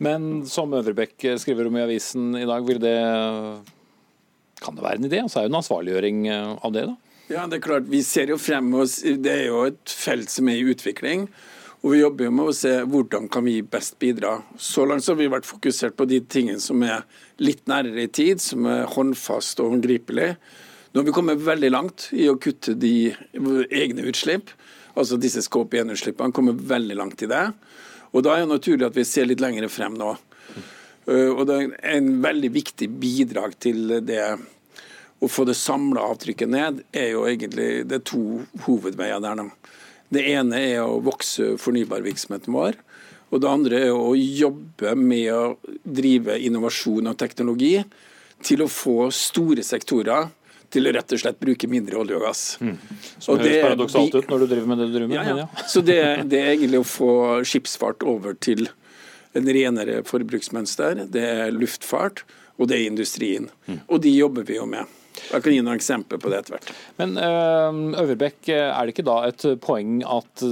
[0.03, 2.97] Men som Øvrebekk skriver om i avisen i dag, vil det
[4.63, 5.23] kan det være en idé?
[5.25, 6.97] Og så er jo en ansvarliggjøring av det, da?
[7.27, 7.89] Ja, det er klart.
[7.91, 11.27] Vi ser jo frem oss, Det er jo et felt som er i utvikling.
[11.83, 14.41] Og vi jobber jo med å se hvordan kan vi best bidra.
[14.59, 17.05] Så langt så har vi vært fokusert på de tingene som er
[17.39, 20.33] litt nærere i tid, som er håndfast og håndgripelig.
[20.93, 23.13] Nå har vi kommet veldig langt i å kutte de
[23.71, 24.51] egne utslipp.
[24.97, 27.45] Altså disse skåp 1-utslippene kommer veldig langt i det.
[28.17, 30.15] Og da er det naturlig at vi ser litt lenger frem nå.
[31.07, 34.23] Og det er en veldig viktig bidrag til det
[35.21, 39.45] å få det samla avtrykket ned, er jo egentlig det er to hovedveier der.
[40.13, 42.81] Det ene er å vokse fornybarvirksomheten vår.
[43.33, 47.75] Og det andre er å jobbe med å drive innovasjon og teknologi
[48.45, 50.29] til å få store sektorer
[50.73, 52.43] til å rett og slett bruke mindre olje og gass.
[52.61, 52.75] Mm.
[53.19, 55.31] Som høres paradoksalt ut når du driver med det du driver med.
[55.31, 55.67] Ja, ja.
[55.73, 56.01] Så det,
[56.33, 57.13] det, er egentlig å få
[57.47, 58.69] skipsfart over til
[59.37, 61.07] en renere forbruksmønster.
[61.13, 62.25] Det er luftfart,
[62.57, 63.51] og det er industrien.
[63.67, 63.83] Mm.
[63.87, 64.89] Og de jobber vi jo med.
[65.33, 66.73] Jeg kan gi noen eksempler på det etter hvert.
[67.01, 70.45] Men uh, Øverbekk, er det ikke da et poeng at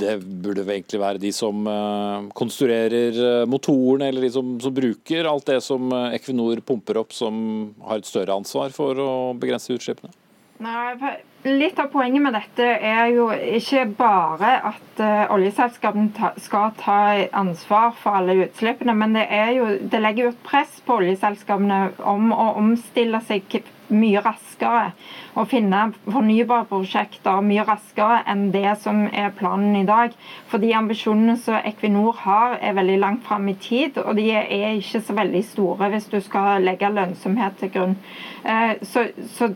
[0.00, 3.14] det burde egentlig være de som uh, konstruerer
[3.46, 8.00] motoren, motorene, eller de som, som, bruker alt det som Equinor pumper opp, som har
[8.00, 10.12] et større ansvar for å begrense utslippene?
[10.60, 16.98] Nei, Litt av poenget med dette er jo ikke bare at uh, oljeselskapene skal ta
[17.32, 19.24] ansvar for alle utslippene, men det,
[19.56, 23.46] jo, det legger jo et press på oljeselskapene om å omstille seg
[23.90, 24.90] mye raskere
[25.38, 30.14] og finne fornybare prosjekter mye raskere enn det som er planen i dag.
[30.50, 34.78] For de ambisjonene som Equinor har, er veldig langt fram i tid, og de er
[34.78, 37.98] ikke så veldig store hvis du skal legge lønnsomhet til grunn.
[38.44, 39.52] Eh, så, så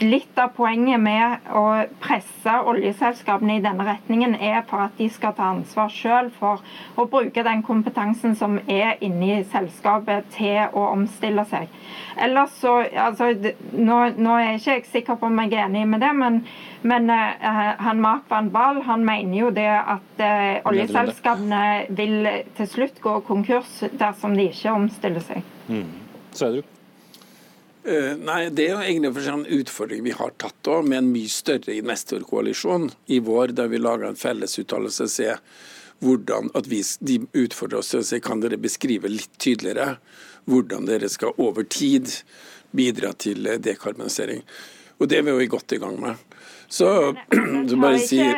[0.00, 1.62] Litt av poenget med å
[2.00, 6.62] presse oljeselskapene i denne retningen, er for at de skal ta ansvar selv for
[6.96, 11.68] å bruke den kompetansen som er inni selskapet til å omstille seg.
[12.16, 13.28] Ellers så, altså,
[13.76, 16.40] nå, nå er jeg ikke sikker på om jeg er enig med det, men,
[16.80, 22.24] men uh, han Mark van Ball han mener jo det at uh, oljeselskapene vil
[22.56, 25.44] til slutt gå konkurs dersom de ikke omstiller seg.
[25.68, 25.90] Mm.
[26.32, 26.79] Sverdrup?
[27.80, 31.76] Uh, nei, Det er egentlig en utfordring vi har tatt også, med en mye større
[31.78, 35.08] investorkoalisjon i vår, der vi lager en fellesuttalelse.
[35.08, 35.36] Se
[36.00, 39.96] hvordan at vi, De utfordrer oss til å si kan dere beskrive litt tydeligere
[40.48, 42.08] hvordan dere skal over tid
[42.76, 44.42] bidra til dekarbonisering.
[45.00, 46.29] Og Det er vi jo godt i gang med.
[46.70, 47.14] Så,
[47.68, 48.34] så bare si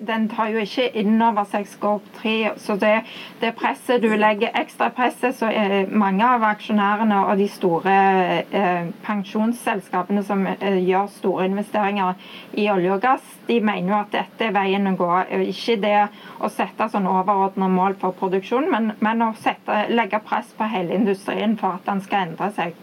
[0.00, 2.34] Den tar jo ikke inn over seg Scope 3.
[2.60, 3.06] Så det,
[3.40, 7.96] det, presset du legger, ekstra presset, så er mange av aksjonærene og de store
[8.44, 12.20] eh, pensjonsselskapene som eh, gjør store investeringer
[12.60, 15.10] i olje og gass, de mener jo at dette er veien å gå.
[15.48, 15.96] Ikke det
[16.36, 21.00] å sette sånn overordna mål for produksjon, men, men å sette, legge press på hele
[21.00, 22.76] industrien for at den skal endre seg.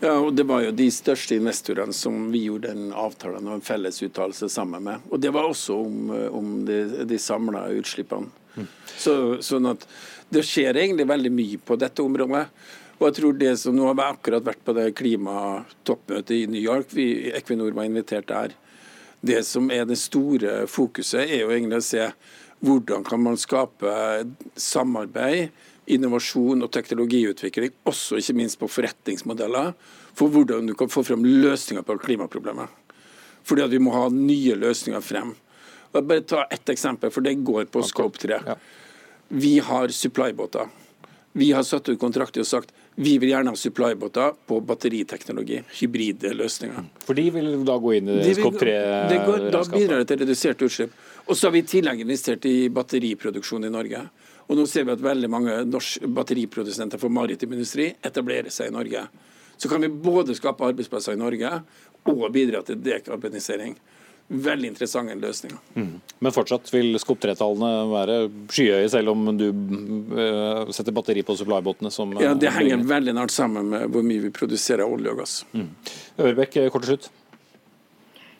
[0.00, 3.64] Ja, og Det var jo de største investorene som vi gjorde en avtale og en
[3.64, 5.06] fellesuttalelse sammen med.
[5.10, 8.28] Og Det var også om, om de, de samla utslippene.
[8.56, 8.66] Mm.
[8.96, 9.86] Så, sånn at
[10.28, 12.46] Det skjer egentlig veldig mye på dette området.
[12.96, 16.62] Og jeg tror det som Nå har vi akkurat vært på det klimatoppmøtet i New
[16.62, 16.92] York.
[16.96, 18.56] Vi, Equinor var invitert der.
[19.20, 22.10] Det som er det store fokuset, er jo egentlig å se
[22.64, 23.92] hvordan kan man skape
[24.56, 25.50] samarbeid
[25.86, 29.74] innovasjon og teknologiutvikling, også ikke minst på forretningsmodeller,
[30.16, 32.72] for hvordan du kan få frem løsninger på klimaproblemet.
[33.46, 35.34] Fordi at vi må ha nye løsninger frem.
[35.92, 38.40] Og jeg bare ta ett eksempel, for det går på Scope 3.
[39.28, 40.66] Vi har supply-båter.
[41.36, 46.30] Vi har satt ut kontrakter og sagt vi vil gjerne ha supply-båter på batteriteknologi, hybride
[46.32, 46.86] løsninger.
[47.04, 48.76] For de vil da gå inn i Scope 3?
[49.52, 50.94] Da bidrar det til redusert utslipp.
[51.26, 54.00] Og så har vi i tillegg investert i batteriproduksjon i Norge.
[54.46, 58.76] Og nå ser vi at veldig mange norske batteriprodusenter for maritim industri etablerer seg i
[58.76, 59.02] Norge.
[59.56, 61.50] Så kan vi både skape arbeidsplasser i Norge
[62.06, 63.74] og bidra til dekarbonisering.
[64.26, 65.58] Veldig interessante løsninger.
[65.78, 65.90] Mm.
[66.18, 68.16] Men fortsatt vil skoptretallene være
[68.50, 71.92] skyhøye, selv om du uh, setter batteri på supply-båtene?
[72.22, 75.36] Ja, Det henger veldig nært sammen med hvor mye vi produserer olje og gass.
[75.54, 75.70] Mm.
[76.26, 77.08] Ørbekk, kort til slutt.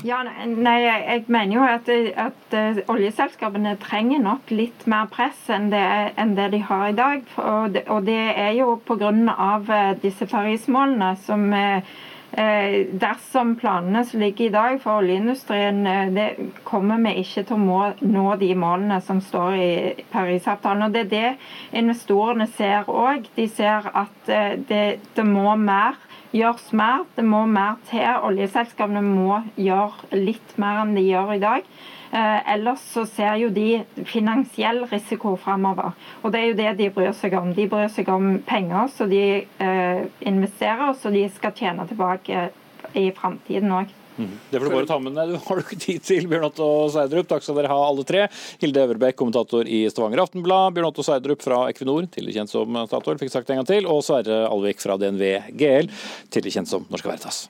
[0.04, 5.70] Ja, nei, Jeg mener jo at, at uh, oljeselskapene trenger nok litt mer press enn
[5.72, 5.85] det,
[6.20, 7.22] enn det de har i dag.
[7.40, 9.14] Og det, og det er jo pga.
[9.16, 11.96] Uh, disse Paris-målene som eh,
[12.37, 15.78] Dersom planene som ligger i dag for oljeindustrien,
[16.12, 16.26] det
[16.66, 20.85] kommer vi ikke til å må, nå de målene som står i Parisavtalen.
[20.85, 23.30] Og Det er det investorene ser òg.
[23.38, 24.35] De ser at
[24.68, 24.85] det,
[25.16, 25.96] det må mer
[26.34, 27.04] gjøres mer.
[27.16, 28.06] Det må mer til.
[28.26, 31.68] Oljeselskapene må gjøre litt mer enn de gjør i dag.
[32.16, 35.96] Eh, ellers så ser jo de finansiell risiko framover.
[36.22, 37.52] Og det er jo det de bryr seg om.
[37.54, 42.48] De bryr seg om penger så de eh, investerer, så de skal tjene tilbake
[42.96, 43.92] i framtiden òg.
[44.16, 44.38] Mhm.
[44.50, 45.35] Det får du bare ta med deg.
[45.35, 47.29] Du har du ikke tid til, Bjørn Otto Seidrup.
[47.29, 48.26] Takk skal dere ha, alle tre.
[48.62, 50.72] Hilde Øverbekk, kommentator i Stavanger Aftenblad.
[50.76, 53.90] Bjørn Otto Seidrup fra Equinor, tidligere kjent som Statoil, fikk sagt det en gang til.
[53.92, 55.92] Og Sverre Alvik fra DNV GL,
[56.31, 57.46] tidligere kjent som Norske Veritas.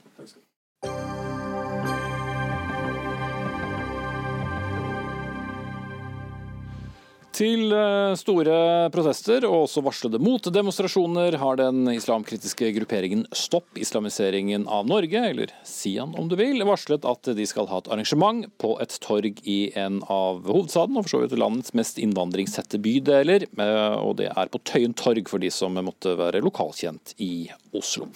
[7.37, 14.89] Til eh, store protester og også varslede motdemonstrasjoner har den islamkritiske grupperingen Stopp islamiseringen av
[14.89, 18.97] Norge, eller Sian om du vil, varslet at de skal ha et arrangement på et
[19.05, 23.45] torg i en av hovedstaden, og for så vidt landets mest innvandringstette bydeler.
[23.53, 28.09] Eh, og det er på Tøyen torg for de som måtte være lokalkjent i Oslo.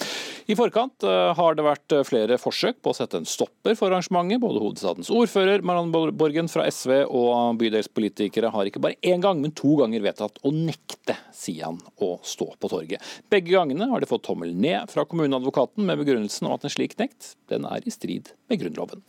[0.48, 4.40] I forkant eh, har det vært flere forsøk på å sette en stopper for arrangementet.
[4.40, 9.50] Både hovedstadens ordfører, Marianne Borgen fra SV, og bydelspolitikere har ikke bare én gang, men
[9.56, 13.02] to ganger vedtatt å nekte Sian å stå på torget.
[13.32, 16.94] Begge gangene har de fått tommel ned fra kommuneadvokaten med begrunnelsen om at en slik
[17.00, 19.02] nekt den er i strid med Grunnloven.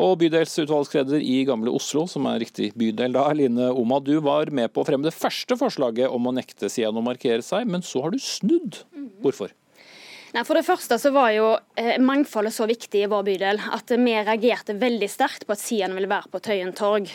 [0.00, 4.72] Og Bydelsutvalgsleder i Gamle Oslo, som er riktig bydel da, Line Oma, du var med
[4.72, 8.06] på å fremme det første forslaget om å nekte Sian å markere seg, men så
[8.06, 8.80] har du snudd.
[9.20, 9.52] Hvorfor?
[10.32, 13.92] Nei, For det første så var jo eh, mangfoldet så viktig i vår bydel at
[13.92, 17.10] vi reagerte veldig sterkt på at Sian ville være på Tøyen torg.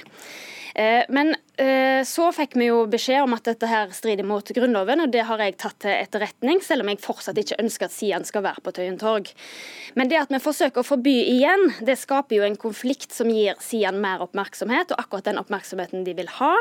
[0.78, 5.13] Eh, men så fikk vi jo beskjed om at dette her strider mot Grunnloven, og
[5.13, 8.43] det har jeg tatt til etterretning, selv om jeg fortsatt ikke ønsker at Sian skal
[8.46, 9.32] være på Tøyen torg.
[9.98, 13.58] Men det at vi forsøker å forby igjen, det skaper jo en konflikt som gir
[13.63, 16.54] Sian mer oppmerksomhet, og akkurat den oppmerksomheten de vil ha.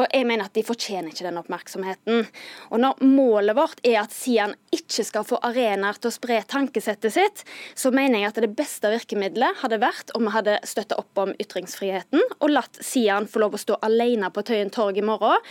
[0.00, 2.24] Og jeg mener at de fortjener ikke den oppmerksomheten.
[2.72, 7.12] Og når målet vårt er at Sian ikke skal få arenaer til å spre tankesettet
[7.12, 7.44] sitt,
[7.76, 11.36] så mener jeg at det beste virkemidlet hadde vært om vi hadde støtta opp om
[11.36, 15.42] ytringsfriheten og latt Sian få lov å stå alene på Tøyen torg i morgen.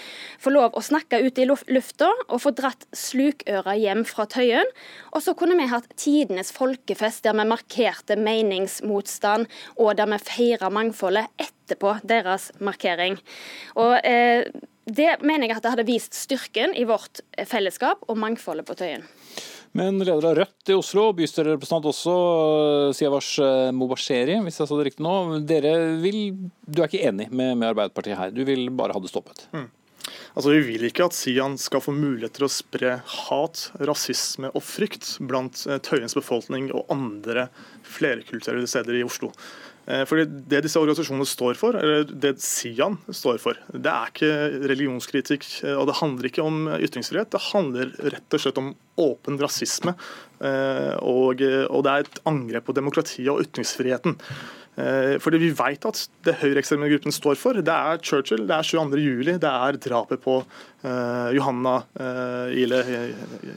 [0.41, 4.69] Få lov å snakke ute i lufta og få dratt slukøra hjem fra Tøyen.
[5.13, 10.71] Og så kunne vi hatt tidenes folkefest der vi markerte meningsmotstand, og der vi feira
[10.73, 13.19] mangfoldet etterpå deres markering.
[13.79, 14.47] Og eh,
[14.85, 19.05] det mener jeg at det hadde vist styrken i vårt fellesskap og mangfoldet på Tøyen.
[19.73, 22.15] Men leder av Rødt i Oslo, bystyrerepresentant også,
[22.93, 23.41] Siavash
[23.73, 25.15] Mobasheri, hvis jeg sa det riktig nå.
[25.49, 26.19] Dere vil,
[26.69, 29.47] du er ikke enig med, med Arbeiderpartiet her, du vil bare ha det stoppet?
[29.55, 29.71] Mm.
[30.33, 34.65] Altså, Vi vil ikke at Sian skal få mulighet til å spre hat, rasisme og
[34.65, 37.47] frykt blant Tøyens befolkning og andre
[37.85, 39.31] flerkulturelle steder i Oslo.
[39.85, 44.31] Eh, fordi Det disse organisasjonene står for, eller det Sian står for, det er ikke
[44.71, 45.47] religionskritikk.
[45.65, 49.95] Eh, og Det handler ikke om ytringsfrihet, det handler rett og slett om åpen rasisme.
[50.39, 54.17] Eh, og, og det er et angrep på demokratiet og ytringsfriheten.
[54.73, 58.65] Eh, fordi vi vet at det høyreekstreme gruppen står for, det er Churchill, det er
[58.65, 62.79] 22.07, det er drapet på uh, Johanna uh, Ile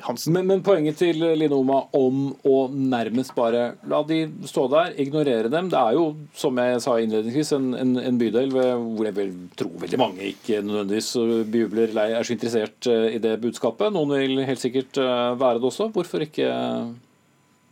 [0.04, 0.34] Hansen.
[0.36, 5.72] Men, men, poenget til Linoma om å nærmest bare la de stå der, ignorere dem.
[5.72, 6.06] Det er jo,
[6.36, 10.60] som jeg sa innledningsvis, en, en, en bydel hvor jeg vil tro veldig mange ikke
[10.66, 11.12] nødvendigvis
[11.48, 13.94] bejubler eller er så interessert i det budskapet.
[13.94, 15.88] Noen vil helt sikkert være det også.
[15.94, 16.50] Hvorfor ikke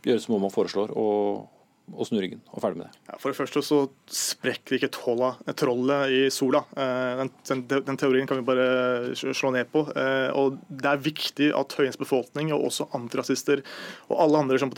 [0.05, 1.51] gjøre som man foreslår, og
[1.93, 2.99] og snu ryggen og ferdig med det.
[3.09, 3.79] Ja, for det første så
[4.09, 6.63] sprekker ikke trollet i sola.
[6.73, 9.85] Eh, den, den, teorien kan vi bare slå ned på.
[9.93, 13.61] Eh, og Det er viktig at Høyens befolkning og også antirasister
[14.09, 14.73] og alle andre som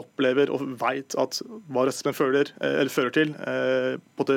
[0.00, 1.40] opplever og vet at
[1.70, 3.34] hva rasismen fører, eh, fører til,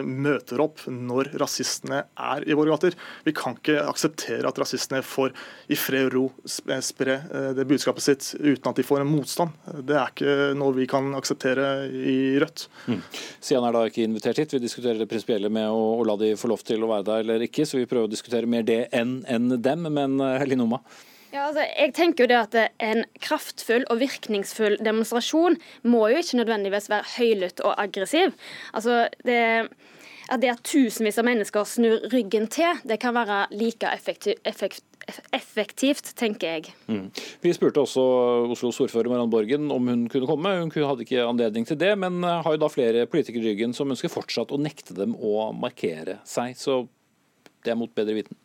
[0.05, 2.95] møter opp når rasistene er i våre gater.
[3.25, 5.33] Vi kan ikke akseptere at rasistene får
[5.73, 7.17] i fred og ro spre
[7.55, 9.55] det budskapet sitt uten at de får en motstand.
[9.87, 12.67] Det er ikke noe vi kan akseptere i Rødt.
[12.91, 13.01] Mm.
[13.43, 14.53] Sian er da ikke invitert hit.
[14.55, 17.25] Vi diskuterer det prinsipielle med å, å, la de få lov til å være der
[17.25, 19.87] eller ikke, så vi prøver å diskutere mer det enn en dem.
[19.95, 20.81] Men uh, Linoma?
[21.35, 26.39] Ja, altså, jeg tenker jo det at En kraftfull og virkningsfull demonstrasjon må jo ikke
[26.39, 28.35] nødvendigvis være høylytt og aggressiv.
[28.71, 29.41] Altså, det
[30.31, 34.83] at det at tusenvis av mennesker snur ryggen til, det kan være like effektiv, effekt,
[35.35, 36.73] effektivt, tenker jeg.
[36.89, 37.09] Mm.
[37.43, 38.05] Vi spurte også
[38.55, 40.55] Oslos ordfører Mariann Borgen om hun kunne komme.
[40.63, 43.91] Hun hadde ikke anledning til det, men har jo da flere politikere i ryggen som
[43.93, 46.57] ønsker fortsatt å nekte dem å markere seg.
[46.57, 46.83] Så
[47.65, 48.37] det er mot bedre viten.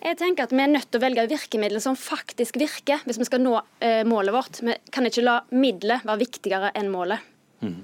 [0.00, 3.26] Jeg tenker at Vi er nødt til å velge virkemidler som faktisk virker, hvis vi
[3.28, 4.62] skal nå eh, målet vårt.
[4.64, 7.20] Vi kan ikke la middelet være viktigere enn målet.
[7.60, 7.82] Mm.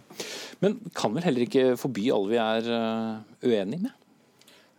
[0.64, 3.92] Men kan vel heller ikke forby alle vi er uh, uenige med?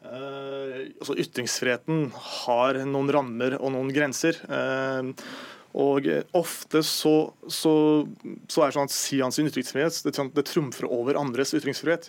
[0.07, 4.39] Uh, altså Ytringsfriheten har noen rammer og noen grenser.
[4.49, 5.13] Uh,
[5.77, 7.13] og ofte så,
[7.45, 7.73] så,
[8.49, 12.07] så, er det sånn at Sian sin ytringsfrihet det, det trumfer over andres ytringsfrihet.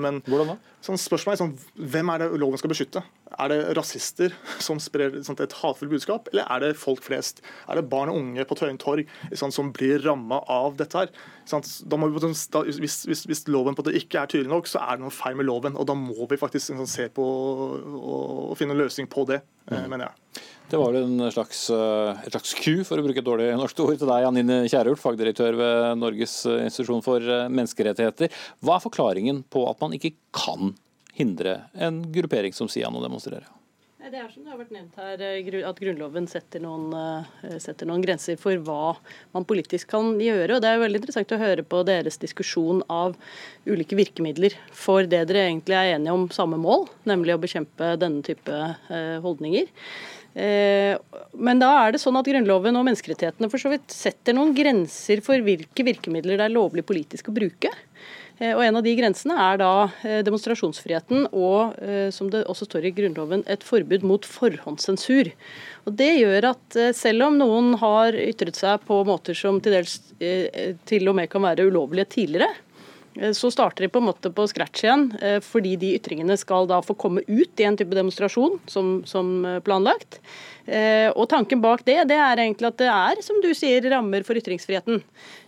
[0.00, 0.56] Men Hvordan da?
[0.84, 3.00] Sånn, spørsmålet er sånn, hvem er det loven skal beskytte?
[3.40, 7.40] Er det rasister som sprer sånn, et hatefullt budskap, eller er det folk flest?
[7.72, 11.14] Er det barn og unge på Tøyen torg sånn, som blir ramma av dette her?
[11.48, 15.06] Vi, da, hvis, hvis, hvis, loven på det ikke er tydelig nok, så er det
[15.06, 15.78] noe feil med loven.
[15.78, 17.88] og Da må vi faktisk sånn, se på og,
[18.50, 19.86] og finne en løsning på det, mm.
[19.88, 20.44] mener jeg.
[20.68, 23.96] Det var en slags, eh, et slags ku, for å bruke et dårlig norsk ord,
[24.00, 28.32] til deg, Janine Kjærulf, fagdirektør ved Norges eh, institusjon for eh, menneskerettigheter.
[28.64, 30.74] Hva er forklaringen på at man ikke kan
[31.14, 33.46] hindre en gruppering som Sian å demonstrere?
[34.04, 35.22] Det er som det har vært nevnt her,
[35.64, 36.92] at Grunnloven setter noen,
[37.62, 38.92] setter noen, grenser for hva
[39.32, 40.58] man politisk kan gjøre.
[40.58, 43.16] og Det er veldig interessant å høre på deres diskusjon av
[43.64, 48.20] ulike virkemidler for det dere egentlig er enige om samme mål, nemlig å bekjempe denne
[48.28, 48.60] type
[49.24, 49.72] holdninger.
[50.34, 50.98] Eh,
[51.38, 55.22] men da er det sånn at Grunnloven og menneskerettighetene for så vidt setter noen grenser
[55.22, 57.70] for hvilke virkemidler det er lovlig politisk å bruke.
[58.38, 59.70] Eh, og En av de grensene er da
[60.02, 61.78] eh, demonstrasjonsfriheten og,
[62.14, 65.30] som det også står i Grunnloven, et forbud mot forhåndssensur.
[65.84, 69.98] Og Det gjør at selv om noen har ytret seg på måter som til dels
[70.88, 72.52] til og med kan være ulovlige tidligere,
[73.20, 76.66] Eh, så starter de på en måte på scratch igjen, eh, fordi de ytringene skal
[76.70, 80.20] da få komme ut i en type demonstrasjon som, som eh, planlagt.
[80.64, 84.38] Og Tanken bak det det er egentlig at det er som du sier, rammer for
[84.40, 85.02] ytringsfriheten.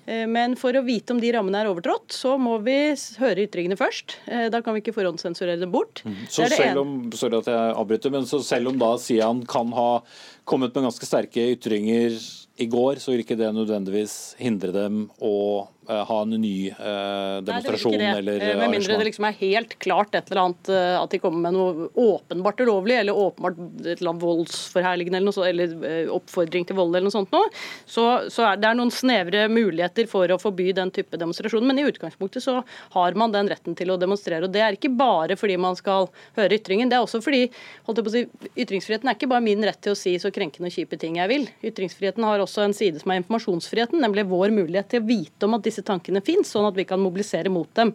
[0.06, 2.76] Men for å vite om de rammene er overtrådt, så må vi
[3.18, 4.18] høre ytringene først.
[4.52, 6.04] Da kan vi ikke forhåndssensurere dem bort.
[6.06, 6.18] Mm.
[6.30, 9.88] Så selv om, sorry at jeg avbryter, men så selv om da Sian kan ha
[10.46, 12.14] kommet med ganske sterke ytringer
[12.62, 15.34] i går, så vil ikke det nødvendigvis hindre dem å
[15.66, 18.62] Eh, ha en ny eh, demonstrasjon Nei, det eller arrangement.
[18.62, 21.88] Med mindre det liksom er helt klart et eller annet at de kommer med noe
[21.94, 26.94] åpenbart ulovlig, eller åpenbart et eller annet voldsforherligende eller, noe så, eller oppfordring til vold
[26.94, 27.50] eller noe sånt noe.
[27.86, 31.66] Så, så er det noen snevre muligheter for å forby den type demonstrasjon.
[31.66, 32.60] Men i utgangspunktet så
[32.96, 34.46] har man den retten til å demonstrere.
[34.46, 37.46] Og det er ikke bare fordi man skal høre ytringen, det er også fordi
[37.86, 40.32] holdt jeg på å si, ytringsfriheten er ikke bare min rett til å si så
[40.34, 41.46] krenkende og kjipe ting jeg vil.
[41.66, 45.56] Ytringsfriheten har også en side som er informasjonsfriheten, nemlig vår mulighet til å vite om
[45.58, 47.92] at disse tankene finnes, sånn at vi kan mobilisere mot dem.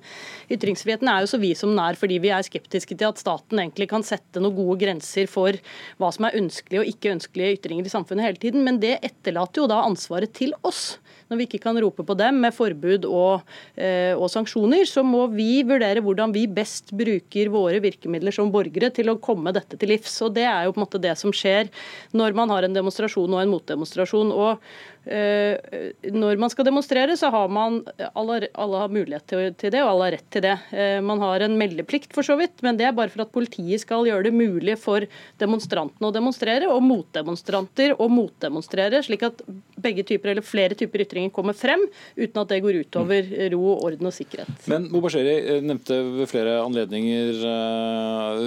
[0.52, 3.62] Ytringsfriheten er jo så vi som den er fordi vi er skeptiske til at staten
[3.64, 5.58] egentlig kan sette noen gode grenser for
[6.02, 9.64] hva som er ønskelige og ikke ønskelige ytringer i samfunnet hele tiden, men det etterlater
[9.64, 11.00] jo da ansvaret til oss.
[11.32, 13.46] Når vi ikke kan rope på dem med forbud og,
[13.80, 18.90] eh, og sanksjoner, så må vi vurdere hvordan vi best bruker våre virkemidler som borgere
[18.92, 20.18] til å komme dette til livs.
[20.26, 21.72] Og Det er jo på en måte det som skjer
[22.12, 24.32] når man har en demonstrasjon og en motdemonstrasjon.
[24.36, 24.60] og
[25.02, 27.80] når man skal demonstrere, så har man
[28.14, 29.26] alle, alle har mulighet
[29.58, 30.54] til, det, og alle har rett til det.
[30.72, 33.82] Eh, man har en meldeplikt, for så vidt, men det er bare for at politiet
[33.82, 35.08] skal gjøre det mulig for
[35.42, 39.42] demonstrantene å demonstrere, og motdemonstranter å motdemonstrere, slik at
[39.82, 41.88] begge typer, eller flere typer ytringer kommer frem,
[42.20, 44.70] uten at det går utover ro, orden og sikkerhet.
[44.70, 47.42] Men Mobasheri eh, nevnte ved flere anledninger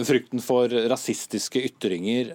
[0.07, 2.35] frykten for rasistiske ytringer.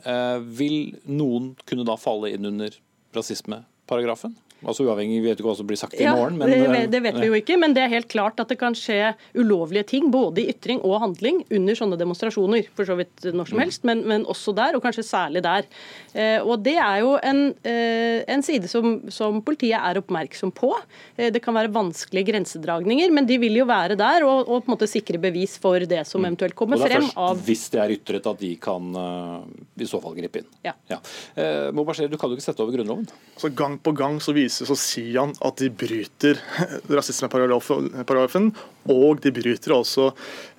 [0.60, 2.76] Vil noen kunne da falle inn under
[3.16, 3.64] rasisme?
[3.90, 4.36] Paragrafen?
[4.64, 6.38] Altså uavhengig, Vi vet ikke hva som blir sagt i ja, morgen.
[6.40, 8.76] Men, det, det, vet vi jo ikke, men det er helt klart at det kan
[8.78, 12.70] skje ulovlige ting, både i ytring og handling, under sånne demonstrasjoner.
[12.78, 13.64] For så vidt når som mm.
[13.64, 15.68] helst, men, men også der, og kanskje særlig der.
[16.14, 20.74] Eh, og Det er jo en, eh, en side som, som, politiet er oppmerksom på.
[21.16, 24.72] Eh, det kan være vanskelige grensedragninger, men de vil jo være der og, og, på
[24.72, 26.32] en måte sikre bevis for det som mm.
[26.32, 26.88] eventuelt kommer frem.
[26.90, 29.42] Og det er først hvis det er ytret at de kan uh,
[29.80, 30.50] i så fall gripe inn.
[30.66, 30.74] Ja.
[30.92, 31.00] ja.
[31.40, 33.08] Eh, Mobashir, du kan jo ikke sette over Grunnloven?
[33.40, 36.42] Så Gang på gang så viser viser, så sier han at de bryter
[36.98, 38.52] rasismeparagrafen,
[38.90, 40.10] og de bryter også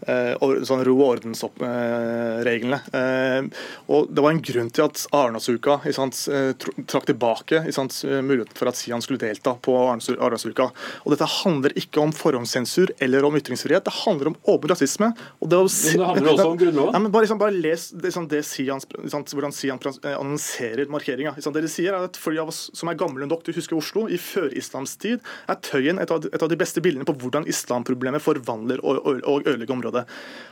[0.07, 0.35] eh,
[0.67, 2.81] sånn ro- og ordensreglene.
[2.97, 6.53] Eh, og Det var en grunn til at Arendalsuka eh,
[6.91, 10.71] trakk tilbake sant, muligheten for at Sian skulle delta på Arendalsuka.
[11.05, 15.13] Og Dette handler ikke om forhåndssensur eller om ytringsfrihet, det handler om åpen rasisme.
[15.41, 16.95] Og det, men det handler også om Grunnloven?
[16.95, 21.35] Ja, bare, liksom, bare les det, liksom, det Sian, sant, hvordan Sian eh, annonserer markeringa.
[21.41, 23.59] Det de sier er at For de av oss som er gamle nok til å
[23.59, 25.21] huske Oslo, i førislamstid
[25.51, 29.09] er Tøyen et av, et av de beste bildene på hvordan islamproblemet forvandler og,
[29.45, 30.05] ødelegger området.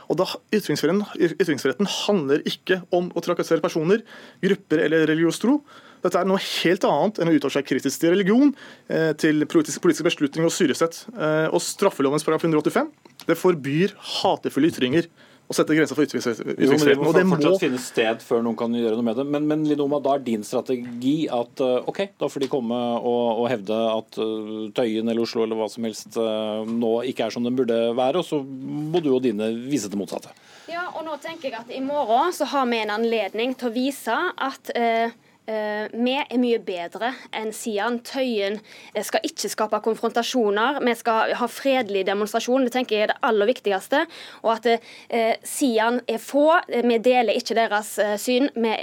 [0.09, 4.03] Og da Ytringsfriheten handler ikke om å trakassere personer,
[4.43, 5.59] grupper eller religionstro.
[6.03, 8.53] Dette er noe helt annet enn å uttale seg kritisk til religion,
[8.87, 11.01] eh, til politiske, politiske beslutninger og styresett.
[11.11, 12.91] Eh, og Straffelovens paragraf 185
[13.27, 15.09] det forbyr hatefulle ytringer
[15.49, 16.57] å sette grenser for ytringsfriheten.
[16.59, 19.25] Det må, fortsatt finnes sted før noen kan gjøre noe med det.
[19.33, 23.41] Men, men Linoma, da er din strategi at eh, ok, da får de komme og,
[23.43, 27.33] og hevde at uh, Tøyen eller Oslo eller hva som helst uh, nå ikke er
[27.33, 30.31] som den burde være, og så må du og dine vise det motsatte.
[30.69, 33.75] Ja, og nå tenker jeg at i morgen så har vi en anledning til å
[33.75, 35.11] vise at Eh,
[35.49, 37.99] vi er mye bedre enn Sian.
[38.05, 38.59] Tøyen
[38.93, 40.81] eh, skal ikke skape konfrontasjoner.
[40.85, 42.67] Vi skal ha fredelig demonstrasjon.
[42.67, 44.03] Det tenker jeg er det aller viktigste.
[44.43, 46.51] Og at eh, Sian er få.
[46.69, 48.51] Vi deler ikke deres syn.
[48.53, 48.75] Vi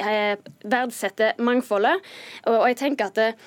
[0.66, 2.02] verdsetter mangfoldet.
[2.50, 3.38] Og jeg tenker at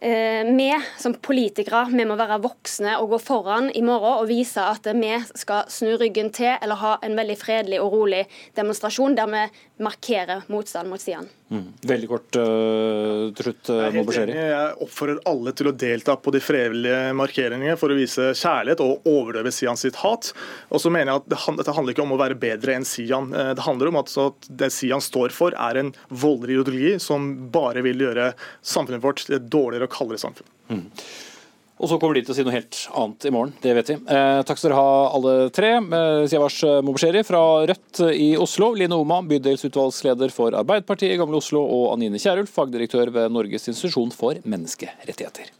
[0.00, 4.86] vi som politikere vi må være voksne og gå foran i morgen og vise at
[4.96, 8.22] vi skal snu ryggen til eller ha en veldig fredelig og rolig
[8.56, 9.42] demonstrasjon der vi
[9.80, 11.28] markerer motstand mot Sian.
[11.50, 11.64] Mm.
[11.82, 16.42] Veldig kort uh, til slutt, uh, jeg, jeg oppfordrer alle til å delta på de
[16.44, 20.30] frivillige markeringene for å vise kjærlighet og overdøve Sian sitt hat.
[20.68, 23.32] Og så mener jeg at det, Dette handler ikke om å være bedre enn Sian.
[23.34, 27.32] Uh, det handler om at, at det Sian står for, er en voldelig ideologi som
[27.50, 30.54] bare vil gjøre samfunnet vårt til et dårligere og kaldere samfunn.
[30.70, 30.86] Mm.
[31.80, 33.96] Og så kommer de til å si noe helt annet i morgen, det vet vi.
[34.12, 35.70] Eh, takk skal dere ha alle tre.
[35.80, 41.64] Eh, Siavash Mobasheri fra Rødt i Oslo, Line Oma, bydelsutvalgsleder for Arbeiderpartiet i Gamle Oslo,
[41.64, 45.54] og Anine Kierulf, fagdirektør ved Norges institusjon for menneskerettigheter.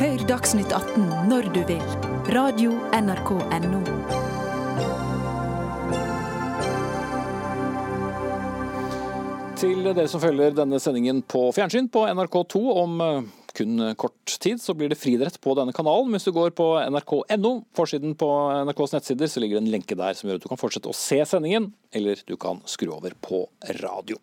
[0.00, 1.84] Hør Dagsnytt 18 når du vil.
[2.32, 4.19] Radio NRK Radio.nrk.no.
[9.60, 13.26] til dere som følger denne sendingen på fjernsyn på NRK2 om eh,
[13.60, 16.10] kun kort tid så blir det friidrett på denne kanalen.
[16.14, 18.28] Hvis du går på nrk.no, forsiden på
[18.64, 20.96] NRKs nettsider, så ligger det en lenke der som gjør at du kan fortsette å
[20.96, 23.44] se sendingen, eller du kan skru over på
[23.80, 24.18] radio.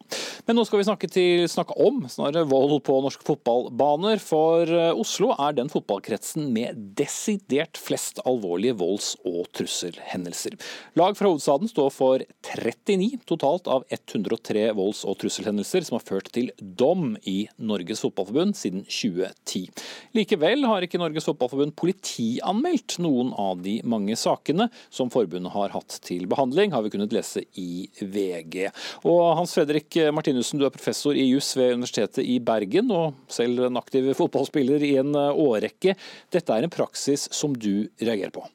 [0.48, 4.22] Men nå skal vi snakke, til, snakke om snarere vold på norske fotballbaner.
[4.24, 10.58] For eh, Oslo er den fotballkretsen med desidert flest alvorlige volds- og trusselhendelser.
[11.00, 16.32] Lag fra hovedstaden står for 39 totalt av 103 volds- og trusselhendelser som har ført
[16.36, 19.27] til dom i Norges Fotballforbund siden 2020.
[19.28, 19.70] 2010.
[20.18, 26.00] Likevel har ikke Norges Fotballforbund politianmeldt noen av de mange sakene som forbundet har hatt
[26.08, 28.68] til behandling, har vi kunnet lese i VG.
[29.08, 33.68] Og Hans Fredrik Martinussen, du er professor i juss ved Universitetet i Bergen, og selv
[33.68, 35.98] en aktiv fotballspiller i en årrekke.
[36.34, 38.48] Dette er en praksis som du reagerer på?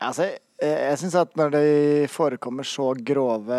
[0.00, 0.30] Altså,
[0.60, 3.56] jeg syns at når det forekommer så grove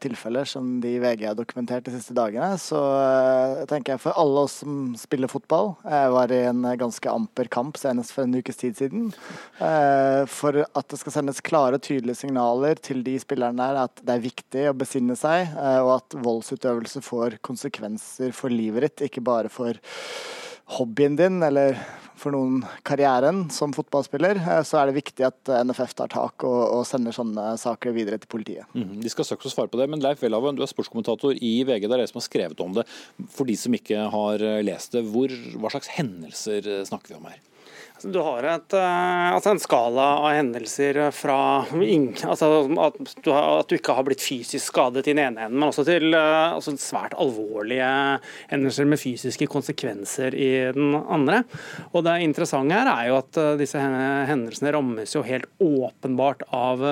[0.00, 4.44] tilfeller som de VG har dokumentert de siste dagene, så eh, tenker jeg for alle
[4.44, 8.60] oss som spiller fotball Jeg var i en ganske amper kamp senest for en ukes
[8.60, 9.10] tid siden.
[9.56, 14.04] Eh, for at det skal sendes klare og tydelige signaler til de spillerne der at
[14.04, 19.08] det er viktig å besinne seg, eh, og at voldsutøvelse får konsekvenser for livet ditt,
[19.08, 19.80] ikke bare for
[20.78, 21.78] hobbyen din eller
[22.24, 26.60] for noen karrieren som fotballspiller, eh, så er det viktig at NFF tar tak og,
[26.78, 28.68] og sender sånne saker videre til politiet.
[28.76, 31.88] Mm, de skal straks svare på det, men Leif Welhaven, du er sportskommentator i VG.
[31.88, 32.86] Det er dere som har skrevet om det.
[33.34, 37.20] For de som ikke har eh, lest det, hvor, hva slags hendelser eh, snakker vi
[37.20, 37.42] om her?
[38.04, 42.48] Du har et, altså en skala av hendelser fra altså
[42.84, 45.86] at, du at, du ikke har blitt fysisk skadet i den ene enden, men også
[45.88, 47.88] til eh, altså svært alvorlige
[48.50, 51.44] hendelser med fysiske konsekvenser i den andre.
[51.92, 56.84] Og Det interessante her er jo at eh, disse hendelsene rammes jo helt åpenbart av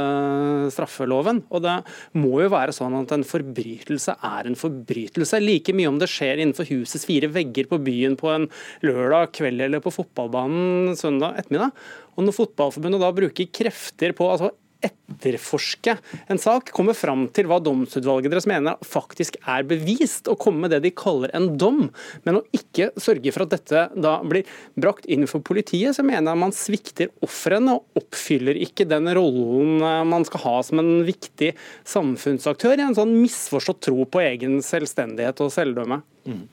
[0.73, 1.43] straffeloven.
[1.53, 1.77] Og det
[2.17, 5.43] må jo være sånn at en forbrytelse er en forbrytelse.
[5.45, 8.49] Like mye om det skjer innenfor husets fire vegger på byen på en
[8.87, 11.77] lørdag kveld eller på fotballbanen søndag ettermiddag.
[12.17, 15.95] Og når Fotballforbundet da bruker krefter på altså etterforske
[16.31, 20.75] en sak, komme fram til hva domsutvalget deres mener faktisk er bevist, og komme med
[20.75, 21.85] det de kaller en dom,
[22.27, 24.49] men å ikke sørge for at dette da blir
[24.81, 29.83] brakt inn for politiet, så mener jeg man svikter ofrene og oppfyller ikke den rollen
[29.87, 31.53] eh, man skal ha som en viktig
[31.89, 36.03] samfunnsaktør i en sånn misforstått tro på egen selvstendighet og selvdømme.
[36.27, 36.47] Mm.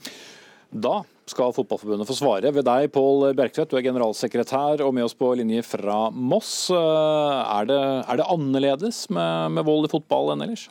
[0.69, 0.99] Da
[1.29, 2.51] skal Fotballforbundet få svare.
[2.55, 6.69] Ved deg, Pål Bjerkvedt, du er generalsekretær og med oss på linje fra Moss.
[6.73, 10.67] Eh, er det, er det annerledes med, med, vold i fotball enn ellers?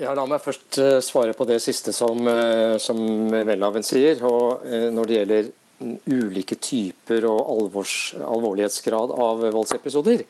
[0.00, 3.02] Ja, La meg først eh, svare på det siste som, eh, som
[3.32, 4.22] Welhaven sier.
[4.28, 5.52] Og når det gjelder
[6.12, 10.22] ulike typer og alvors, alvorlighetsgrad av voldsepisoder,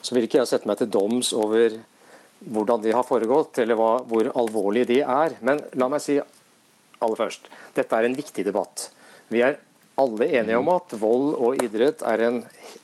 [0.00, 1.78] så vil ikke jeg sette meg til doms over
[2.46, 5.38] hvordan de har foregått, eller hva, hvor alvorlige de er.
[5.46, 6.18] Men la meg si
[7.04, 8.90] aller først, dette er en viktig debatt.
[9.32, 9.58] Vi er
[9.96, 12.42] alle enige om at vold og idrett er en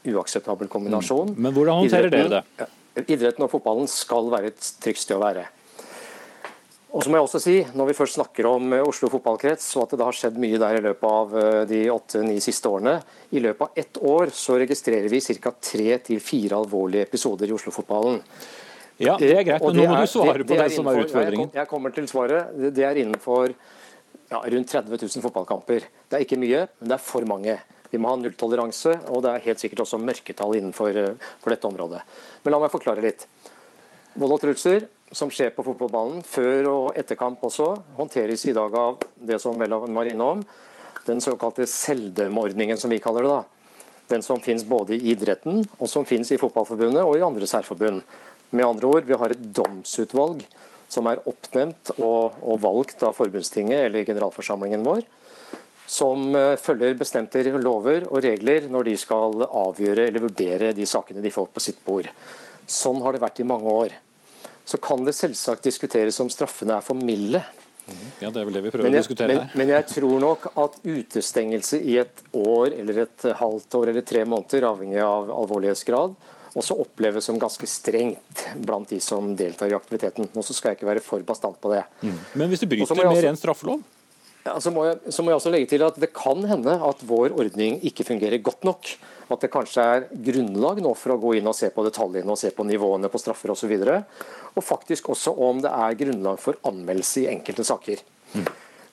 [0.08, 1.34] uakseptabel kombinasjon.
[1.36, 2.70] Men hvordan håndterer dere det?
[3.08, 5.46] Idretten og fotballen skal være et trygt sted å være.
[6.92, 9.86] Og så må jeg også si, Når vi først snakker om eh, Oslo fotballkrets, og
[9.86, 12.98] at det har skjedd mye der i løpet av eh, de åtte-ni siste årene
[13.32, 15.54] I løpet av ett år så registrerer vi ca.
[15.56, 18.20] tre til fire alvorlige episoder i Oslo-fotballen.
[19.00, 21.00] Ja, Det er greit, men nå må du svare på det, det, det som er
[21.00, 21.48] utfordringen.
[21.56, 22.52] Jeg kommer til svaret.
[22.76, 23.54] Det er innenfor
[24.33, 25.87] ja, rundt 30 000 fotballkamper.
[26.09, 27.59] Det er ikke mye, men det er for mange.
[27.93, 32.01] Vi må ha nulltoleranse, og det er helt sikkert også mørketall innenfor eh, dette området.
[32.43, 33.26] Men la meg forklare litt.
[34.16, 38.72] Vold og trusler som skjer på fotballbanen, før og etter kamp også, håndteres i dag
[38.80, 40.41] av det som Welhaven var innom,
[41.05, 43.37] den såkalte selvdømmeordningen, som vi kaller det.
[43.37, 43.99] da.
[44.14, 48.03] Den som finnes både i idretten, og som finnes i Fotballforbundet og i andre særforbund.
[48.53, 50.45] Med andre ord, vi har et domsutvalg
[50.93, 55.03] som er oppnevnt og, og valgt av forbundstinget eller generalforsamlingen vår,
[55.88, 61.24] som eh, følger bestemte lover og regler når de skal avgjøre eller vurdere de sakene
[61.24, 62.09] de får på sitt bord.
[62.68, 63.97] Sånn har det vært i mange år.
[64.64, 67.43] Så kan det selvsagt diskuteres om straffene er for milde.
[68.22, 69.49] Ja, det er vel det vi prøver jeg, å diskutere her.
[69.51, 74.07] Men, men, jeg tror nok at utestengelse i et år eller et halvt år eller
[74.07, 76.14] tre måneder, avhengig av alvorlighetsgrad,
[76.59, 80.28] også oppleves som ganske strengt blant de som deltar i aktiviteten.
[80.34, 81.82] Nå skal jeg ikke være for bastant på det.
[82.03, 82.18] Mm.
[82.40, 83.82] Men hvis du bryter med ren straffelov?
[84.42, 87.03] Ja, så, må jeg, så må jeg også legge til at Det kan hende at
[87.07, 88.90] vår ordning ikke fungerer godt nok.
[89.32, 92.40] At det kanskje er grunnlag nå for å gå inn og se på detaljene og
[92.40, 93.70] se på nivåene på straffer osv.
[93.78, 98.03] Og, så og faktisk også om det er grunnlag for anmeldelse i enkelte saker.
[98.34, 98.48] Mm.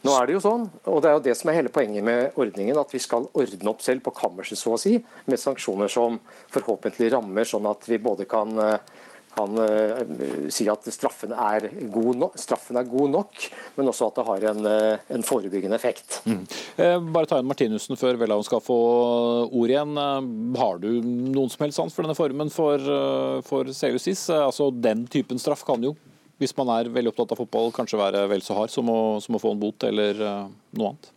[0.08, 2.39] Nå er det jo sånn, og det er jo det som er hele poenget med
[2.39, 4.95] ordningen, at vi skal ordne opp selv på kammerset, så å si,
[5.28, 6.22] med sanksjoner som
[6.54, 9.04] forhåpentlig rammer sånn at vi både kan, eh,
[9.36, 10.00] kan uh,
[10.56, 13.43] si at straffen er, no straffen er, god nok,
[13.76, 16.22] men også at det har en, uh, en forebyggende effekt.
[16.24, 16.41] Mm.
[16.80, 18.80] Eh, bare ta inn Martinussen før Welhaven skal få
[19.52, 20.00] ord igjen.
[20.64, 22.88] Har du noen som helst sans for denne formen for,
[23.47, 24.30] for CUSIS?
[24.39, 25.97] Altså, den typen straff kan jo
[26.40, 29.38] hvis man er veldig opptatt av fotball, kanskje være vel så hard som å, som
[29.38, 30.46] å få en bot eller uh,
[30.78, 31.10] noe annet?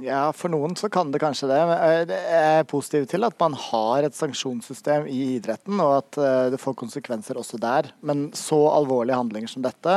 [0.00, 1.58] Ja, for noen så kan det kanskje det.
[1.74, 6.50] Eh, jeg er positiv til at man har et sanksjonssystem i idretten, og at eh,
[6.54, 7.90] det får konsekvenser også der.
[8.06, 9.96] Men så alvorlige handlinger som dette,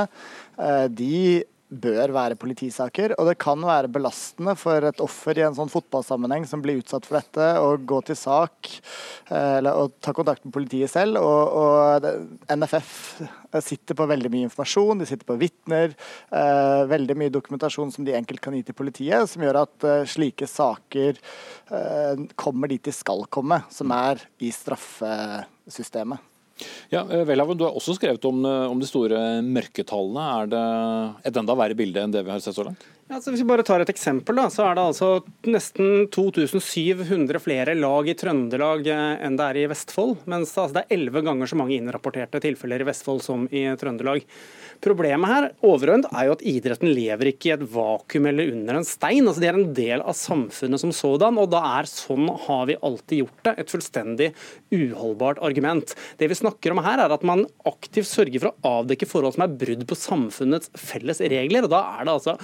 [0.97, 1.43] de
[1.81, 3.15] bør være politisaker.
[3.17, 7.07] Og det kan være belastende for et offer i en sånn fotballsammenheng som blir utsatt
[7.07, 8.69] for dette, å gå til sak
[9.29, 11.19] eh, eller å ta kontakt med politiet selv.
[11.21, 12.93] Og, og NFF
[13.61, 15.93] sitter på veldig mye informasjon, de sitter på vitner.
[16.33, 20.03] Eh, veldig mye dokumentasjon som de enkelt kan gi til politiet, som gjør at eh,
[20.09, 26.32] slike saker eh, kommer dit de skal komme, som er i straffesystemet.
[26.93, 30.25] Ja, Welhaven, Du har også skrevet om, om de store mørketallene.
[30.43, 30.65] Er det
[31.29, 32.85] et enda verre bilde enn det vi har sett så langt?
[33.13, 35.07] Ja, hvis vi bare tar et eksempel, da, så er det altså
[35.45, 40.23] nesten 2700 flere lag i Trøndelag enn det er i Vestfold.
[40.25, 44.25] Mens altså, det er elleve ganger så mange innrapporterte tilfeller i Vestfold som i Trøndelag.
[44.81, 48.87] Problemet her overordnet er jo at idretten lever ikke i et vakuum eller under en
[48.87, 49.27] stein.
[49.29, 52.79] altså De er en del av samfunnet som sådan, og da er sånn har vi
[52.81, 53.55] alltid gjort det.
[53.61, 54.31] Et fullstendig
[54.73, 55.93] uholdbart argument.
[56.17, 59.45] Det vi snakker om her er at man aktivt sørger for å avdekke forhold som
[59.45, 61.69] er brudd på samfunnets felles regler.
[61.69, 62.37] og Da er det altså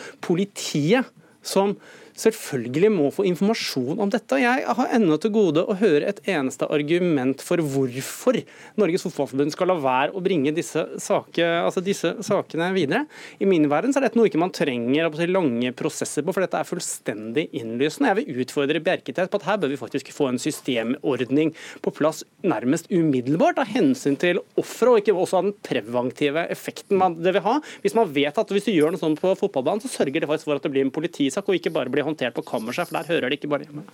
[0.59, 1.05] politiet
[1.41, 1.77] som
[2.19, 4.39] selvfølgelig må få informasjon om dette.
[4.41, 8.39] Jeg har ennå til gode å høre et eneste argument for hvorfor
[8.79, 13.05] Norges Fotballforbund skal la være å bringe disse, sake, altså disse sakene videre.
[13.39, 16.67] I min verden er dette noe ikke man trenger lange prosesser på, for dette er
[16.67, 18.11] fullstendig innlysende.
[18.11, 21.53] Jeg vil utfordre Bjerketeit på at her bør vi faktisk få en systemordning
[21.83, 27.01] på plass nærmest umiddelbart, av hensyn til offeret, og ikke også av den preventive effekten
[27.19, 27.57] det vil ha.
[27.83, 30.49] Hvis man vet at hvis du gjør noe sånt på fotballbanen, så sørger det faktisk
[30.49, 33.09] for at det blir en politisak, og ikke bare blir håndtert på kammerset, for der
[33.13, 33.85] hører det ikke bare hjemme.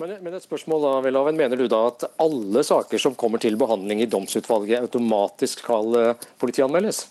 [0.00, 1.38] Men, men et spørsmål da, Welhaven.
[1.38, 6.30] Mener du da at alle saker som kommer til behandling i domsutvalget automatisk skal uh,
[6.42, 7.04] politianmeldes?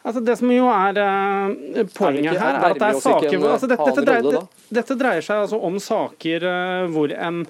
[0.00, 3.88] Altså det som jo er uh, Poenget her er at det er saker altså dette,
[3.90, 4.46] dette, dreier,
[4.78, 6.46] dette, dreier, seg altså om saker
[6.94, 7.42] hvor en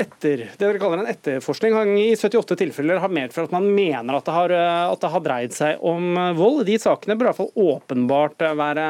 [0.00, 4.26] etter, det dere kaller en etterforskning i 78 tilfeller har medført at man mener at
[4.26, 4.54] det, har,
[4.92, 6.62] at det har dreid seg om vold.
[6.68, 8.86] De sakene bør i hvert fall åpenbart være,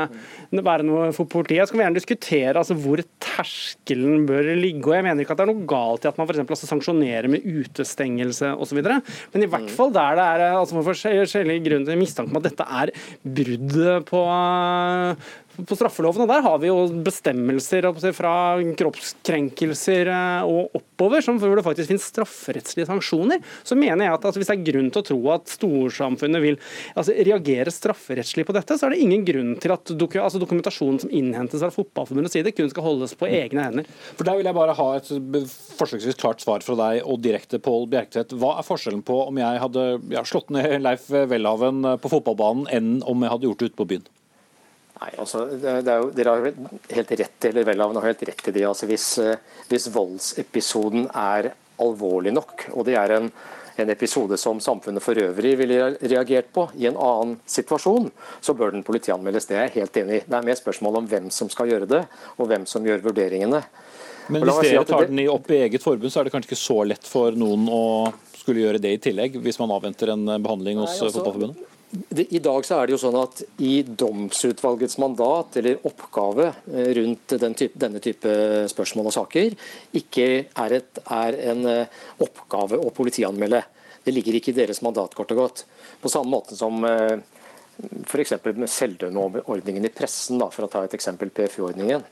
[0.59, 1.69] være noe for politiet.
[1.69, 4.85] Skal vi gjerne diskutere altså, hvor terskelen bør ligge.
[4.89, 7.31] og Jeg mener ikke at det er noe galt i at man for altså, sanksjonerer
[7.33, 8.83] med utestengelse osv.
[8.83, 9.75] Men i hvert mm.
[9.77, 12.95] fall der det er altså, for forskjellige grunner til mistanke om at dette er
[13.39, 13.79] brudd
[14.09, 14.23] på
[15.57, 16.25] på straffeloven.
[16.25, 18.35] og Der har vi jo bestemmelser fra
[18.79, 23.43] kroppskrenkelser eh, og oppover som hvor det faktisk finnes strafferettslige sanksjoner.
[23.67, 26.59] Så mener jeg at altså, hvis det er grunn til å tro at storsamfunnet vil
[26.95, 31.03] altså, reagere strafferettslig på dette, så er det ingen grunn til at dok altså, dokumentasjonen
[31.05, 33.93] som innhentes av Fotballforbundets side, kun skal holdes på egne hender.
[34.17, 35.13] For Der vil jeg bare ha et
[35.79, 38.35] forsøksvis klart svar fra deg og direkte Pål Bjerktvedt.
[38.39, 42.99] Hva er forskjellen på om jeg hadde ja, slått ned Leif Welhaven på fotballbanen, enn
[43.09, 44.11] om jeg hadde gjort det ute på byen?
[45.03, 46.45] Nei, altså, det er jo, Dere har
[46.95, 48.63] helt rett eller Welhaven har helt rett i det.
[48.69, 49.41] altså hvis, eh,
[49.71, 51.51] hvis, voldsepisoden er
[51.83, 53.27] alvorlig nok, og det er en,
[53.83, 58.77] en, episode som samfunnet for øvrig ville reagert på i en annen situasjon, så bør
[58.77, 59.49] den politianmeldes.
[59.51, 60.25] Det er jeg helt enig i.
[60.29, 62.05] Det er mer spørsmål om hvem som skal gjøre det,
[62.37, 63.65] og hvem som gjør vurderingene.
[64.31, 66.79] Men hvis dere tar den opp i eget forbund, så er det kanskje ikke så
[66.87, 67.85] lett for noen å
[68.39, 71.72] skulle gjøre det i tillegg, hvis man avventer en behandling hos Nei, altså, Fotballforbundet?
[71.93, 77.35] I dag så er det jo sånn at i domsutvalgets mandat eller oppgave eh, rundt
[77.43, 78.33] den type, denne type
[78.73, 79.57] spørsmål og saker,
[80.01, 83.61] ikke er, et, er en eh, oppgave å politianmelde.
[84.07, 85.65] Det ligger ikke i deres mandat, kort og godt.
[86.01, 87.21] På samme måte som eh,
[88.07, 88.39] f.eks.
[88.49, 92.09] med selvdømmeordningen i pressen, da, for å ta et eksempel, PFU-ordningen.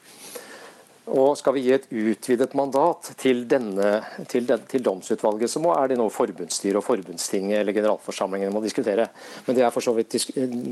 [1.11, 3.89] Og Skal vi gi et utvidet mandat til, denne,
[4.31, 8.63] til, den, til domsutvalget, så må, er det noe forbundsstyret og forbundstinget eller generalforsamlingen må
[8.63, 9.09] diskutere.
[9.47, 10.15] Men det er for så vidt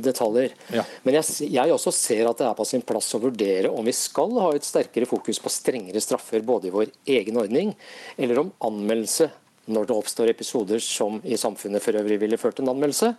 [0.04, 0.54] detaljer.
[0.74, 0.84] Ja.
[1.02, 3.96] Men jeg, jeg, også ser at det er på sin plass å vurdere om vi
[3.96, 7.74] skal ha et sterkere fokus på strengere straffer både i vår egen ordning,
[8.16, 9.30] eller om anmeldelse
[9.68, 13.12] når det oppstår episoder som i samfunnet for øvrig ville ført en anmeldelse.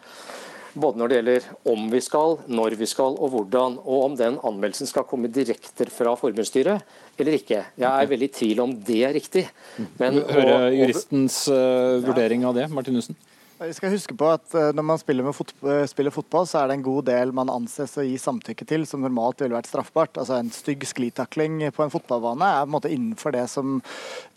[0.74, 3.78] Både når det gjelder om vi skal, når vi skal og hvordan.
[3.84, 6.86] Og om den anmeldelsen skal komme direkte fra forbundsstyret
[7.20, 7.64] eller ikke.
[7.80, 9.46] Jeg er veldig i tvil om det er riktig.
[10.00, 13.18] Men, Høre juristens uh, vurdering av det, Martinussen?
[13.60, 16.78] Vi skal huske på at eh, Når man spiller, fotball, spiller, fotball, så er det
[16.78, 20.16] en god del man anses å gi samtykke til som normalt ville vært straffbart.
[20.16, 23.82] Altså En stygg sklitakling på en fotballbane er på en måte innenfor det som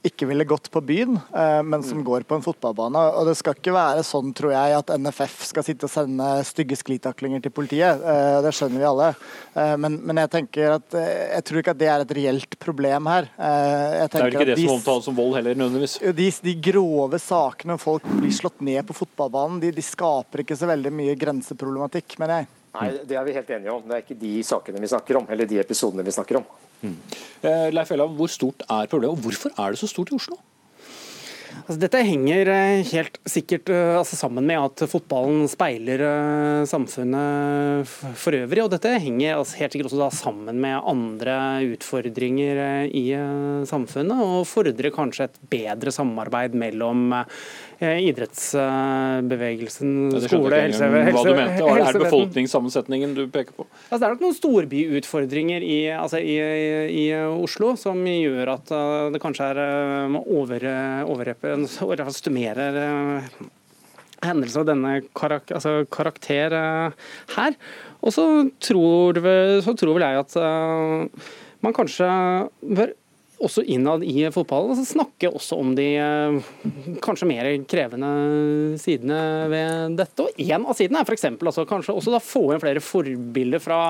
[0.02, 2.06] ikke ville gått på byen, eh, men som mm.
[2.08, 3.04] går på en fotballbane.
[3.20, 6.80] Og Det skal ikke være sånn, tror jeg, at NFF skal sitte og sende stygge
[6.80, 8.02] sklitaklinger til politiet.
[8.02, 9.12] Eh, det skjønner vi alle.
[9.52, 13.26] Men, men jeg tenker at jeg tror ikke at det er et reelt problem her.
[13.36, 15.98] det er vel ikke det de, som omtales som vold heller, nødvendigvis?
[16.16, 20.56] De, de grove sakene folk blir slått ned på fotball fotballbanen de, de, skaper ikke
[20.56, 22.50] så veldig mye grenseproblematikk, mener jeg.
[22.72, 23.82] Nei, Det er vi helt enige om.
[23.84, 26.46] Det er ikke de sakene vi snakker om, eller de episodene vi snakker om.
[26.82, 26.96] Mm.
[27.42, 30.40] Eh, Leif Ella, hvor stort er problemet, og hvorfor er det så stort i Oslo?
[31.62, 37.86] Altså, dette henger eh, helt sikkert eh, altså, sammen med at fotballen speiler uh, samfunnet
[38.18, 38.64] for øvrig.
[38.64, 41.36] Og dette henger altså, helt sikkert også da, sammen med andre
[41.74, 44.24] utfordringer uh, i uh, samfunnet.
[44.24, 47.12] Og fordrer kanskje et bedre samarbeid mellom
[47.82, 51.62] idrettsbevegelsen, skole, helse, helse, hva du mente.
[51.72, 53.64] er det befolkningssammensetningen du peker på?
[53.88, 56.36] Altså, det er nok noen storbyutfordringer i, altså, i,
[57.02, 57.04] i,
[57.42, 58.66] Oslo som gjør at
[59.14, 59.56] det kanskje er
[60.22, 60.60] over,
[61.10, 61.48] overreppe
[62.12, 62.72] stumerer
[64.22, 66.50] hendelser av denne karak altså karakter
[67.34, 67.52] her.
[68.02, 68.24] Og så
[68.62, 69.18] tror,
[69.64, 70.32] så tror vel jeg at
[71.62, 72.08] man kanskje
[72.62, 72.90] bør
[73.42, 76.36] også innad i fotballen altså snakke også om de eh,
[77.04, 78.10] kanskje mer krevende
[78.80, 79.18] sidene
[79.52, 80.26] ved dette.
[80.26, 81.28] Og én av sidene er f.eks.
[81.32, 83.80] Altså, kanskje også da få inn flere forbilder fra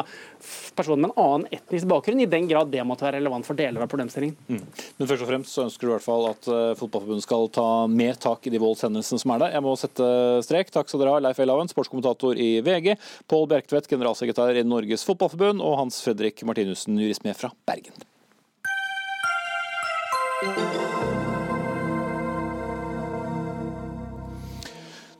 [0.76, 3.84] personer med en annen etnisk bakgrunn, i den grad det måtte være relevant for deler
[3.84, 4.36] av problemstillingen.
[4.48, 4.62] Mm.
[4.98, 7.66] Men først og fremst så ønsker du i hvert fall at uh, Fotballforbundet skal ta
[7.90, 9.56] mer tak i de voldshendelsene som er der.
[9.58, 10.08] Jeg må sette
[10.46, 10.72] strek.
[10.74, 12.94] Takk skal dere ha, Leif Elhaven, sportskommentator i VG,
[13.30, 18.11] Pål Bjerktvedt, generalsekretær i Norges Fotballforbund, og Hans Fredrik Martinussen, jurist med fra Bergen.
[20.42, 21.21] Música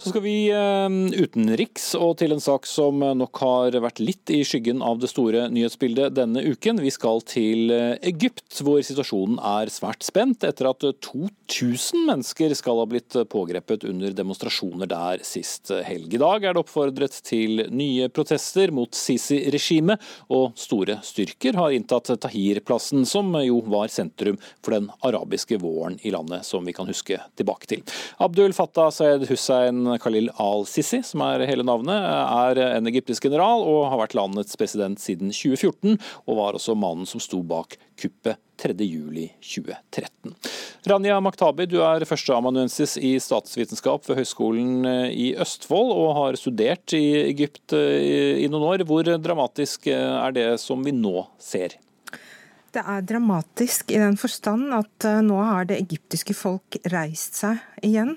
[0.02, 4.40] Så skal vi eh, utenriks og til en sak som nok har vært litt i
[4.42, 6.80] skyggen av det store nyhetsbildet denne uken.
[6.82, 12.80] Vi skal til eh, Egypt, hvor situasjonen er svært spent etter at 2000 mennesker skal
[12.82, 16.10] ha blitt pågrepet under demonstrasjoner der sist helg.
[16.10, 20.02] I dag er det oppfordret til nye protester mot Sisi-regimet,
[20.34, 26.10] og store styrker har inntatt Tahir-plassen, som jo var sentrum for den arabiske våren i
[26.10, 27.86] landet, som vi kan huske tilbake til.
[28.18, 33.90] Abdul Fattah Sayed Hussein Khalil al-Sisi, som er hele navnet, er en egyptisk general og
[33.92, 40.34] har vært landets president siden 2014, og var også mannen som sto bak kuppet 3.7.2013.
[40.88, 47.26] Rania Maktabi, du er førsteamanuensis i statsvitenskap ved Høgskolen i Østfold, og har studert i
[47.26, 48.84] Egypt i noen år.
[48.86, 51.74] Hvor dramatisk er det som vi nå ser?
[52.72, 58.14] Det er dramatisk i den forstand at nå har det egyptiske folk reist seg igjen.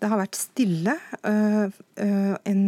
[0.00, 0.94] Det har vært stille
[1.28, 2.62] uh, uh, en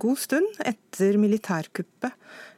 [0.00, 2.16] god stund etter militærkuppet.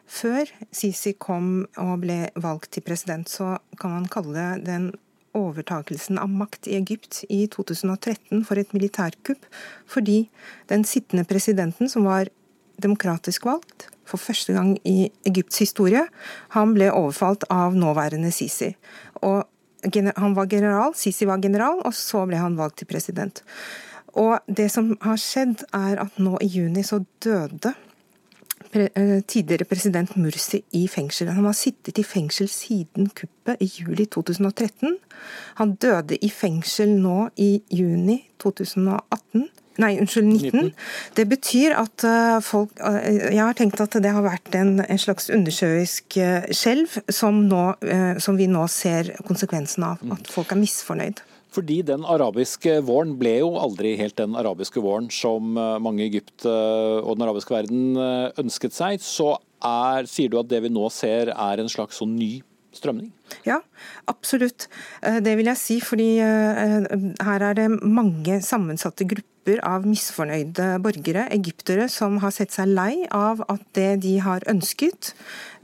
[0.09, 4.93] Før Sisi kom og ble valgt til president, så kan man kalle den
[5.37, 9.45] overtakelsen av makt i Egypt i 2013 for et militærkupp,
[9.89, 10.23] fordi
[10.73, 12.31] den sittende presidenten, som var
[12.83, 16.07] demokratisk valgt for første gang i Egypts historie,
[16.57, 18.73] han ble overfalt av nåværende Sisi.
[19.27, 19.45] Og
[20.17, 23.43] han var general, Sisi var general, og så ble han valgt til president.
[24.19, 27.75] Og det som har skjedd, er at nå i juni så døde
[28.73, 31.31] eh, tidligere president Mursi i fengsel.
[31.37, 34.97] Han har sittet i fengsel siden kuppet i juli 2013.
[35.61, 39.47] Han døde i fengsel nå i juni 2018.
[39.79, 40.73] Nei, unnskyld, 19.
[41.15, 45.01] Det betyr at eh, folk eh, Jeg har tenkt at det har vært en, en
[45.01, 47.45] slags undersjøisk eh, skjelv som,
[48.19, 50.03] som, vi nå ser konsekvensen av.
[50.17, 51.23] At folk er misfornøyd.
[51.55, 56.45] Fordi den arabiske våren ble jo aldri helt den arabiske våren som mange i Egypt
[56.45, 57.97] og den arabiske verden
[58.39, 59.01] ønsket seg.
[59.01, 59.31] Så
[59.65, 62.43] er, sier du at det vi nå ser er en slags sånn ny
[62.77, 63.13] strømning?
[63.47, 63.61] Ja,
[64.09, 64.69] absolutt.
[65.03, 71.89] Det vil jeg si, fordi her er det mange sammensatte grupper av misfornøyde borgere, egyptere,
[71.93, 75.15] som har sett seg lei av at det de har ønsket,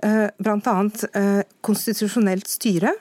[0.02, 0.76] eh, bl.a.
[1.20, 2.94] Eh, konstitusjonelt styre,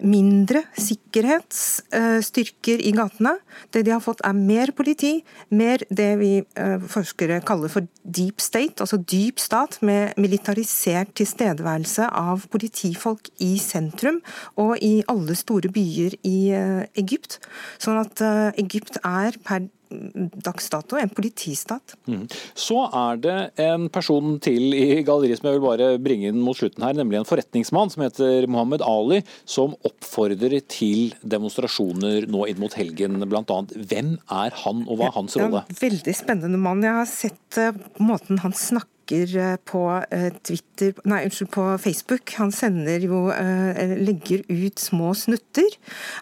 [0.00, 3.36] mindre sikkerhetsstyrker i gatene.
[3.74, 8.40] Det de har fått er mer politi, mer det vi eh, forskere kaller for deep
[8.42, 14.20] state, altså dyp stat med militarisert tilstedeværelse av politifolk i sentrum
[14.60, 16.52] og i alle store byer i
[16.98, 17.38] Egypt.
[17.82, 18.20] Sånn at
[18.58, 21.94] Egypt er per dags dato en politistat.
[22.08, 22.26] Mm.
[22.58, 26.58] Så er det en person til i galleriet som jeg vil bare bringe inn mot
[26.58, 32.60] slutten her, nemlig en forretningsmann som heter Mohammed Ali, som oppfordrer til demonstrasjoner nå inn
[32.60, 33.62] mot helgen bl.a.
[33.88, 35.64] Hvem er han, og hva er hans rolle?
[35.64, 36.84] Ja, veldig spennende mann.
[36.84, 37.72] Jeg har sett uh,
[38.02, 42.32] måten han snakker snakker eh, på eh, Twitter, nei, unnskyld, på Facebook.
[42.38, 45.68] Han sender jo eh, legger ut små snutter.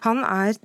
[0.03, 0.55] Han, er,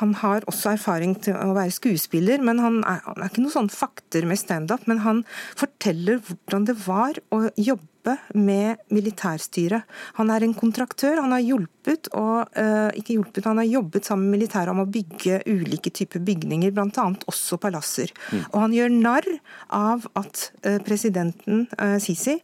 [0.00, 3.54] han har også erfaring til å være skuespiller, men han er, han er ikke noe
[3.54, 4.86] sånn fakter med standup.
[4.86, 5.24] Men han
[5.56, 7.95] forteller hvordan det var å jobbe
[8.34, 9.86] med militærstyret.
[10.20, 11.20] Han er en kontraktør.
[11.22, 14.88] Han har hjulpet, og uh, ikke hjulpet, han har jobbet sammen med militæret om å
[14.90, 17.06] bygge ulike typer bygninger, bl.a.
[17.30, 18.12] også palasser.
[18.30, 18.42] Mm.
[18.52, 19.30] Og han gjør narr
[19.74, 22.38] av at uh, presidenten uh, Sisi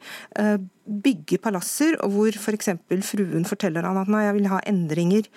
[0.83, 2.71] bygge palasser, og hvor f.eks.
[2.89, 5.29] For fruen forteller han at nei, jeg vil ha endringer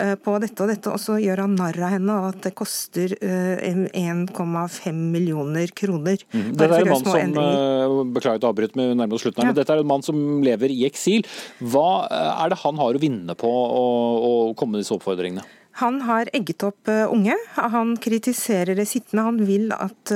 [0.00, 2.54] eh, på dette og dette, og så gjør han narr av henne og at det
[2.56, 6.24] koster 1,5 eh, millioner kroner.
[6.32, 6.52] Mm.
[6.54, 7.66] Dette er en mann som, endringer.
[7.84, 9.54] Eh, beklager å avbryte, med nærmere slutten her, ja.
[9.54, 11.26] men dette er en mann som lever i eksil.
[11.60, 13.84] Hva er det han har å vinne på å,
[14.24, 15.44] å komme med disse oppfordringene?
[15.80, 17.36] Han har egget opp eh, unge.
[17.56, 19.26] Han kritiserer det sittende.
[19.26, 20.12] Han vil at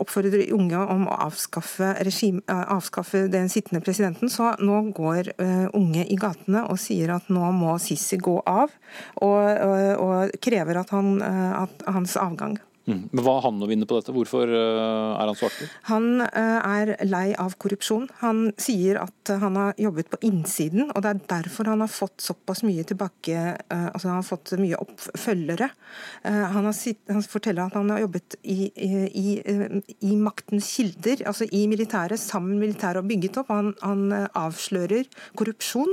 [0.00, 4.32] oppfordrer unge om å avskaffe, regime, uh, avskaffe, den sittende presidenten.
[4.32, 5.32] Så nå går
[5.76, 8.72] unge i gatene og sier at nå må Sisi gå av,
[9.24, 9.48] og,
[10.00, 11.18] og krever at, han,
[11.64, 12.56] at hans avgang.
[12.84, 13.08] Mm.
[13.12, 14.12] Men Hva har han å vinne på dette?
[14.12, 15.48] Hvorfor uh, er han så?
[15.88, 18.10] Han uh, er lei av korrupsjon.
[18.20, 21.92] Han sier at uh, han har jobbet på innsiden, og det er derfor han har
[21.92, 23.40] fått såpass mye tilbake
[23.74, 25.66] altså Han har fått mye oppfølgere.
[26.24, 29.34] Han, han, forteller at han har jobbet i, i,
[29.94, 33.52] i, maktens kilder, altså i militæret, sammen med militæret og bygget opp.
[33.52, 34.04] Han, han,
[34.34, 35.08] avslører
[35.38, 35.92] korrupsjon,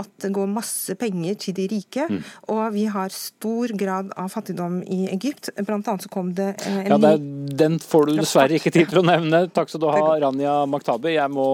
[0.00, 2.06] at det går masse penger til de rike.
[2.10, 2.20] Mm.
[2.54, 5.52] Og vi har stor grad av fattigdom i Egypt.
[5.60, 7.24] Blant annet så kom det en ja, det er,
[7.60, 9.42] Den får du dessverre ikke tid til å nevne.
[9.54, 11.14] Takk skal du ha, Rania Maktabi.
[11.16, 11.48] Jeg må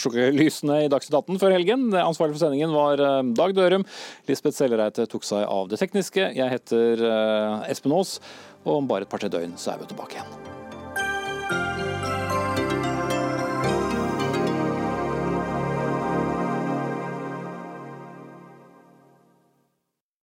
[0.00, 1.88] slukke lysene i Dagsnytt 18 før helgen.
[2.02, 3.86] Ansvarlig for sendingen var eh, Dag Dørum.
[4.30, 6.30] Lisbeth Sellereite tok seg av det tekniske.
[6.36, 8.18] Jeg heter eh, Espen Aas,
[8.66, 10.55] og om bare et par-tre døgn så er vi tilbake igjen.